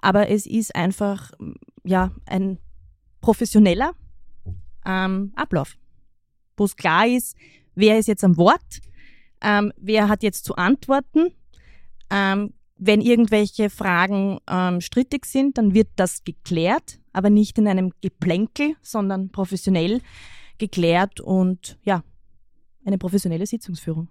Aber 0.00 0.28
es 0.28 0.46
ist 0.46 0.74
einfach, 0.74 1.32
ja, 1.84 2.12
ein 2.26 2.58
professioneller 3.20 3.92
ähm, 4.86 5.32
Ablauf, 5.34 5.76
wo 6.56 6.64
es 6.64 6.76
klar 6.76 7.06
ist, 7.06 7.36
wer 7.74 7.98
ist 7.98 8.06
jetzt 8.06 8.24
am 8.24 8.36
Wort, 8.36 8.80
ähm, 9.42 9.72
wer 9.76 10.08
hat 10.08 10.22
jetzt 10.22 10.44
zu 10.44 10.54
antworten. 10.54 11.32
Ähm, 12.10 12.52
wenn 12.80 13.02
irgendwelche 13.02 13.68
Fragen 13.68 14.38
ähm, 14.48 14.80
strittig 14.80 15.26
sind, 15.26 15.58
dann 15.58 15.74
wird 15.74 15.88
das 15.96 16.24
geklärt, 16.24 16.98
aber 17.12 17.28
nicht 17.28 17.58
in 17.58 17.68
einem 17.68 17.92
Geplänkel, 18.00 18.74
sondern 18.80 19.30
professionell 19.30 20.00
geklärt 20.56 21.20
und 21.20 21.78
ja, 21.84 22.02
eine 22.84 22.96
professionelle 22.96 23.46
Sitzungsführung. 23.46 24.08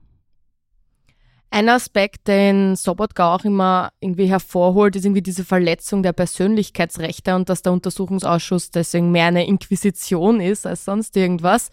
Ein 1.51 1.67
Aspekt, 1.67 2.27
den 2.27 2.75
Sobotka 2.75 3.34
auch 3.34 3.43
immer 3.43 3.91
irgendwie 4.01 4.27
hervorholt, 4.27 4.95
ist 4.95 5.05
irgendwie 5.05 5.23
diese 5.23 5.43
Verletzung 5.43 6.03
der 6.03 6.13
Persönlichkeitsrechte 6.13 7.34
und 7.36 7.49
dass 7.49 7.63
der 7.63 7.73
Untersuchungsausschuss 7.73 8.69
deswegen 8.69 9.12
mehr 9.12 9.25
eine 9.25 9.47
Inquisition 9.47 10.41
ist 10.41 10.67
als 10.67 10.86
sonst 10.86 11.17
irgendwas. 11.17 11.71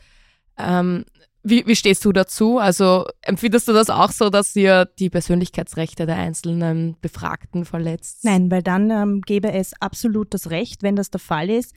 Ähm, 0.56 1.04
wie, 1.48 1.66
wie 1.66 1.76
stehst 1.76 2.04
du 2.04 2.12
dazu? 2.12 2.58
Also 2.58 3.06
empfindest 3.22 3.68
du 3.68 3.72
das 3.72 3.88
auch 3.88 4.10
so, 4.10 4.30
dass 4.30 4.54
ihr 4.56 4.86
die 4.98 5.10
Persönlichkeitsrechte 5.10 6.04
der 6.04 6.16
einzelnen 6.16 6.96
Befragten 7.00 7.64
verletzt? 7.64 8.24
Nein, 8.24 8.50
weil 8.50 8.62
dann 8.62 8.90
ähm, 8.90 9.20
gäbe 9.22 9.52
es 9.52 9.72
absolut 9.80 10.34
das 10.34 10.50
Recht, 10.50 10.82
wenn 10.82 10.96
das 10.96 11.10
der 11.10 11.20
Fall 11.20 11.48
ist, 11.48 11.72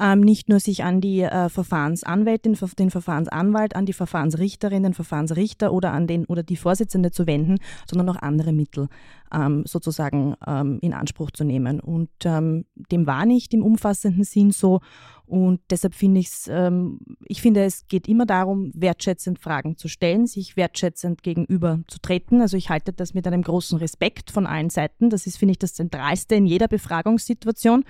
ähm, 0.00 0.20
nicht 0.20 0.48
nur 0.48 0.60
sich 0.60 0.82
an 0.82 1.00
die 1.00 1.20
äh, 1.20 1.48
Verfahrensanwältin, 1.48 2.56
den 2.78 2.90
Verfahrensanwalt, 2.90 3.76
an 3.76 3.84
die 3.84 3.92
Verfahrensrichterin, 3.92 4.82
den 4.82 4.94
Verfahrensrichter 4.94 5.72
oder 5.72 5.92
an 5.92 6.06
den 6.06 6.24
oder 6.24 6.42
die 6.42 6.56
Vorsitzende 6.56 7.10
zu 7.10 7.26
wenden, 7.26 7.58
sondern 7.86 8.08
auch 8.08 8.22
andere 8.22 8.52
Mittel 8.52 8.88
ähm, 9.32 9.64
sozusagen 9.66 10.34
ähm, 10.46 10.78
in 10.80 10.94
Anspruch 10.94 11.30
zu 11.30 11.44
nehmen. 11.44 11.80
Und 11.80 12.10
ähm, 12.24 12.64
dem 12.90 13.06
war 13.06 13.26
nicht 13.26 13.52
im 13.52 13.62
umfassenden 13.62 14.24
Sinn 14.24 14.50
so. 14.52 14.80
Und 15.26 15.60
deshalb 15.70 15.94
finde 15.94 16.20
ich 16.20 16.28
es, 16.28 16.48
ähm, 16.50 16.98
ich 17.26 17.42
finde, 17.42 17.62
es 17.62 17.86
geht 17.86 18.08
immer 18.08 18.26
darum, 18.26 18.72
wertschätzend 18.74 19.38
Fragen 19.38 19.76
zu 19.76 19.86
stellen, 19.86 20.26
sich 20.26 20.56
wertschätzend 20.56 21.22
gegenüber 21.22 21.80
zu 21.88 22.00
treten. 22.00 22.40
Also 22.40 22.56
ich 22.56 22.70
halte 22.70 22.92
das 22.92 23.12
mit 23.12 23.26
einem 23.26 23.42
großen 23.42 23.78
Respekt 23.78 24.30
von 24.30 24.46
allen 24.46 24.70
Seiten. 24.70 25.10
Das 25.10 25.26
ist, 25.26 25.36
finde 25.36 25.52
ich, 25.52 25.58
das 25.58 25.74
Zentralste 25.74 26.34
in 26.34 26.46
jeder 26.46 26.68
Befragungssituation. 26.68 27.84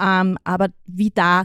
Ähm, 0.00 0.38
aber 0.44 0.68
wie 0.86 1.10
da 1.10 1.44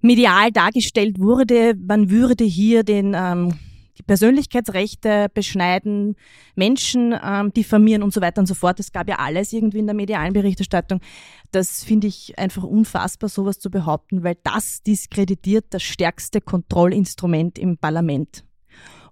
medial 0.00 0.52
dargestellt 0.52 1.18
wurde, 1.18 1.74
man 1.74 2.10
würde 2.10 2.44
hier 2.44 2.84
den, 2.84 3.14
ähm, 3.16 3.58
die 3.98 4.02
Persönlichkeitsrechte 4.02 5.28
beschneiden, 5.32 6.16
Menschen 6.54 7.14
ähm, 7.22 7.52
diffamieren 7.52 8.02
und 8.02 8.12
so 8.12 8.20
weiter 8.20 8.40
und 8.40 8.46
so 8.46 8.54
fort. 8.54 8.78
Es 8.78 8.92
gab 8.92 9.08
ja 9.08 9.16
alles 9.18 9.52
irgendwie 9.52 9.78
in 9.78 9.86
der 9.86 9.96
medialen 9.96 10.32
Berichterstattung. 10.32 11.00
Das 11.50 11.82
finde 11.82 12.06
ich 12.06 12.38
einfach 12.38 12.62
unfassbar, 12.62 13.28
sowas 13.28 13.58
zu 13.58 13.70
behaupten, 13.70 14.22
weil 14.22 14.36
das 14.42 14.82
diskreditiert 14.82 15.66
das 15.70 15.82
stärkste 15.82 16.40
Kontrollinstrument 16.40 17.58
im 17.58 17.78
Parlament. 17.78 18.44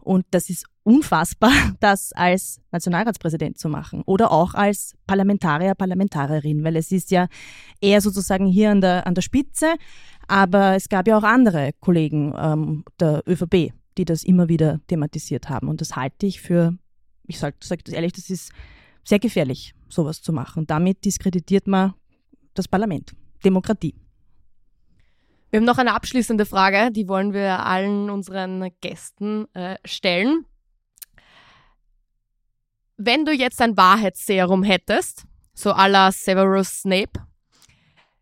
Und 0.01 0.27
das 0.31 0.51
ist 0.51 0.67
unfassbar, 0.85 1.51
das 1.81 2.13
als 2.13 2.61
Nationalratspräsident 2.71 3.59
zu 3.59 3.69
machen 3.69 4.03
oder 4.07 4.31
auch 4.31 4.55
als 4.55 4.95
Parlamentarier, 5.07 5.75
Parlamentarierin, 5.75 6.63
weil 6.63 6.77
es 6.77 6.93
ist 6.93 7.11
ja 7.11 7.27
eher 7.81 8.01
sozusagen 8.01 8.47
hier 8.47 8.71
an 8.71 8.81
der, 8.81 9.07
an 9.07 9.15
der 9.15 9.23
Spitze, 9.23 9.75
aber 10.29 10.77
es 10.77 10.89
gab 10.89 11.09
ja 11.09 11.19
auch 11.19 11.25
andere 11.25 11.73
Kollegen 11.81 12.35
ähm, 12.37 12.85
der 13.01 13.23
ÖVP, 13.27 13.73
die 13.99 14.05
das 14.05 14.25
immer 14.25 14.49
wieder 14.49 14.81
thematisiert 14.87 15.49
haben. 15.49 15.69
Und 15.69 15.81
das 15.81 15.97
halte 15.97 16.27
ich 16.27 16.41
für, 16.41 16.77
ich 17.27 17.39
sage 17.39 17.57
sag 17.61 17.85
das 17.85 17.95
ehrlich, 17.95 18.13
das 18.13 18.31
ist 18.31 18.53
sehr 19.05 19.19
gefährlich, 19.19 19.75
sowas 19.89 20.23
zu 20.23 20.33
machen. 20.33 20.67
Damit 20.67 21.05
diskreditiert 21.05 21.67
man 21.67 21.95
das 22.55 22.69
Parlament, 22.69 23.13
Demokratie. 23.45 23.95
Wir 25.51 25.61
haben 25.61 25.67
noch 25.67 25.79
eine 25.79 25.95
abschließende 25.95 26.47
Frage, 26.47 26.91
die 26.91 27.07
wollen 27.07 27.33
wir 27.33 27.65
allen 27.65 28.11
unseren 28.11 28.71
Gästen 28.81 29.47
äh, 29.55 29.77
stellen. 29.85 30.47
Wenn 32.97 33.25
du 33.25 33.33
jetzt 33.33 33.61
ein 33.61 33.77
Wahrheitsserum 33.77 34.63
hättest, 34.63 35.25
so 35.55 35.71
à 35.71 35.89
la 35.89 36.13
Severus 36.13 36.81
Snape, 36.81 37.27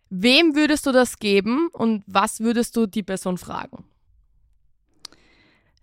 wem 0.08 0.54
würdest 0.54 0.86
du 0.86 0.92
das 0.92 1.18
geben 1.18 1.68
und 1.72 2.04
was 2.06 2.40
würdest 2.40 2.76
du 2.76 2.86
die 2.86 3.02
Person 3.02 3.36
fragen? 3.36 3.84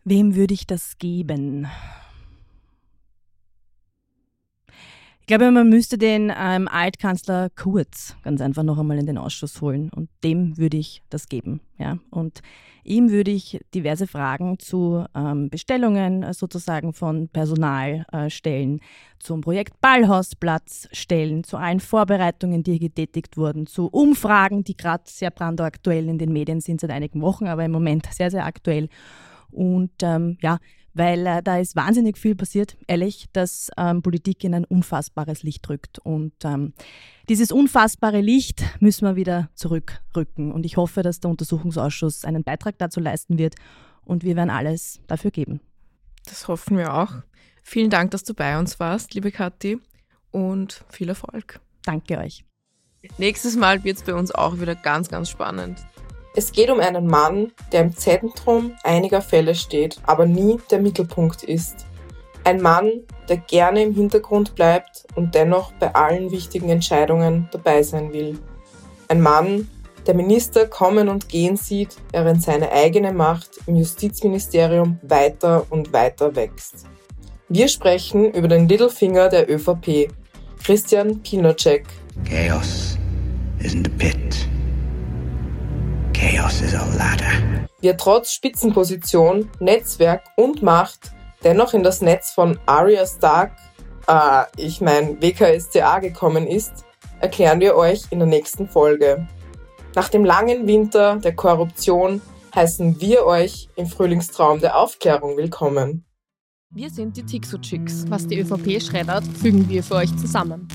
Wem 0.06 0.36
würde 0.36 0.54
ich 0.54 0.66
das 0.66 0.98
geben? 0.98 1.68
Glaube, 5.30 5.52
man 5.52 5.70
müsste 5.70 6.00
den 6.00 6.34
ähm, 6.36 6.68
Altkanzler 6.68 7.52
Kurz 7.52 8.16
ganz 8.24 8.42
einfach 8.42 8.64
noch 8.64 8.80
einmal 8.80 8.98
in 8.98 9.06
den 9.06 9.20
Ausschuss 9.20 9.62
holen 9.62 9.92
und 9.96 10.10
dem 10.24 10.58
würde 10.58 10.78
ich 10.78 11.04
das 11.12 11.30
geben. 11.30 11.62
Ja? 11.78 12.00
Und 12.10 12.42
ihm 12.84 13.12
würde 13.12 13.30
ich 13.30 13.60
diverse 13.76 14.08
Fragen 14.08 14.58
zu 14.58 15.06
ähm, 15.16 15.52
Bestellungen 15.52 16.24
äh, 16.24 16.34
sozusagen 16.34 16.94
von 16.94 17.30
Personal 17.30 18.08
äh, 18.12 18.32
stellen, 18.32 18.80
zum 19.20 19.42
Projekt 19.42 19.80
Ballhausplatz 19.82 20.90
stellen, 20.94 21.44
zu 21.44 21.58
allen 21.58 21.80
Vorbereitungen, 21.80 22.64
die 22.64 22.72
hier 22.72 22.90
getätigt 22.90 23.38
wurden, 23.38 23.68
zu 23.68 23.86
Umfragen, 23.86 24.64
die 24.64 24.76
gerade 24.76 25.04
sehr 25.06 25.30
brandaktuell 25.30 26.10
in 26.10 26.18
den 26.18 26.34
Medien 26.34 26.60
sind 26.60 26.82
seit 26.82 26.90
einigen 26.90 27.22
Wochen, 27.22 27.46
aber 27.46 27.64
im 27.64 27.72
Moment 27.72 28.08
sehr, 28.12 28.32
sehr 28.32 28.48
aktuell. 28.48 28.90
Und 29.52 29.92
ähm, 30.02 30.40
ja, 30.42 30.58
weil 31.00 31.26
äh, 31.26 31.42
da 31.42 31.58
ist 31.58 31.78
wahnsinnig 31.78 32.18
viel 32.18 32.36
passiert, 32.36 32.76
ehrlich, 32.86 33.28
dass 33.32 33.72
ähm, 33.78 34.02
Politik 34.02 34.44
in 34.44 34.54
ein 34.54 34.66
unfassbares 34.66 35.44
Licht 35.44 35.68
rückt. 35.70 35.98
Und 36.00 36.34
ähm, 36.44 36.74
dieses 37.30 37.54
unfassbare 37.54 38.20
Licht 38.20 38.62
müssen 38.82 39.06
wir 39.06 39.16
wieder 39.16 39.50
zurückrücken. 39.56 40.52
Und 40.52 40.66
ich 40.66 40.76
hoffe, 40.76 41.02
dass 41.02 41.22
der 41.22 41.32
Untersuchungsausschuss 41.32 42.26
einen 42.26 42.44
Beitrag 42.44 42.78
dazu 42.80 43.00
leisten 43.00 43.38
wird. 43.38 43.56
Und 44.04 44.26
wir 44.26 44.36
werden 44.36 44.50
alles 44.50 45.00
dafür 45.08 45.32
geben. 45.32 45.62
Das 46.26 46.50
hoffen 46.50 46.78
wir 46.78 46.94
auch. 46.94 47.14
Vielen 47.64 47.90
Dank, 47.90 48.12
dass 48.12 48.26
du 48.26 48.34
bei 48.34 48.60
uns 48.60 48.78
warst, 48.82 49.14
liebe 49.14 49.32
Kathi. 49.32 49.80
Und 50.32 50.84
viel 50.90 51.08
Erfolg. 51.08 51.62
Danke 51.86 52.18
euch. 52.18 52.44
Nächstes 53.18 53.56
Mal 53.56 53.86
wird 53.86 53.98
es 53.98 54.04
bei 54.04 54.14
uns 54.14 54.32
auch 54.32 54.60
wieder 54.60 54.76
ganz, 54.76 55.08
ganz 55.08 55.30
spannend. 55.30 55.80
Es 56.40 56.54
geht 56.54 56.70
um 56.70 56.80
einen 56.80 57.06
Mann, 57.06 57.52
der 57.74 57.82
im 57.82 57.98
Zentrum 57.98 58.72
einiger 58.86 59.22
Fälle 59.22 59.56
steht, 59.56 59.98
aber 60.06 60.26
nie 60.26 60.58
der 60.72 60.80
Mittelpunkt 60.80 61.44
ist. 61.44 61.86
Ein 62.46 62.62
Mann, 62.62 63.02
der 63.28 63.36
gerne 63.36 63.84
im 63.84 63.94
Hintergrund 63.94 64.56
bleibt 64.56 65.06
und 65.16 65.36
dennoch 65.36 65.74
bei 65.74 65.94
allen 65.94 66.32
wichtigen 66.32 66.70
Entscheidungen 66.70 67.50
dabei 67.52 67.84
sein 67.84 68.14
will. 68.14 68.40
Ein 69.10 69.20
Mann, 69.20 69.70
der 70.08 70.14
Minister 70.14 70.66
kommen 70.66 71.10
und 71.10 71.28
gehen 71.28 71.58
sieht, 71.58 71.98
während 72.14 72.42
seine 72.42 72.72
eigene 72.72 73.12
Macht 73.12 73.60
im 73.66 73.76
Justizministerium 73.76 74.98
weiter 75.02 75.66
und 75.70 75.92
weiter 75.92 76.38
wächst. 76.38 76.86
Wir 77.50 77.68
sprechen 77.68 78.32
über 78.32 78.48
den 78.48 78.70
Littlefinger 78.70 79.28
der 79.28 79.52
ÖVP, 79.52 80.10
Christian 80.64 81.22
Pilnocek. 81.22 81.86
Chaos 82.24 82.98
isn't 83.62 83.88
a 83.88 83.92
pit. 83.98 84.48
Chaos 86.30 86.62
is 86.62 86.76
a 86.76 86.86
ladder. 86.96 87.68
Wie 87.82 87.88
er 87.88 87.98
trotz 87.98 88.34
Spitzenposition, 88.34 89.50
Netzwerk 89.60 90.22
und 90.38 90.62
Macht 90.62 91.12
dennoch 91.44 91.74
in 91.74 91.82
das 91.82 92.02
Netz 92.02 92.30
von 92.30 92.60
Arya 92.68 93.08
Stark, 93.08 93.54
äh, 94.08 94.44
ich 94.56 94.80
mein 94.80 95.20
WKSCA 95.24 95.98
gekommen 95.98 96.46
ist, 96.46 96.86
erklären 97.20 97.60
wir 97.60 97.76
euch 97.76 98.04
in 98.12 98.20
der 98.20 98.28
nächsten 98.28 98.68
Folge. 98.68 99.28
Nach 99.96 100.10
dem 100.10 100.24
langen 100.24 100.68
Winter 100.68 101.16
der 101.16 101.34
Korruption 101.34 102.22
heißen 102.54 103.02
wir 103.02 103.26
euch 103.26 103.68
im 103.76 103.88
Frühlingstraum 103.88 104.60
der 104.60 104.78
Aufklärung 104.78 105.36
willkommen. 105.36 106.06
Wir 106.70 106.92
sind 106.92 107.18
die 107.18 107.24
Tixo-Chicks. 107.24 108.06
Was 108.08 108.28
die 108.28 108.40
ÖVP 108.40 108.80
schreddert, 108.80 109.26
fügen 109.26 109.68
wir 109.68 109.82
für 109.82 109.96
euch 109.96 110.16
zusammen. 110.18 110.68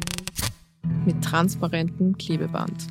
Mit 1.05 1.23
transparentem 1.23 2.19
Klebeband. 2.19 2.89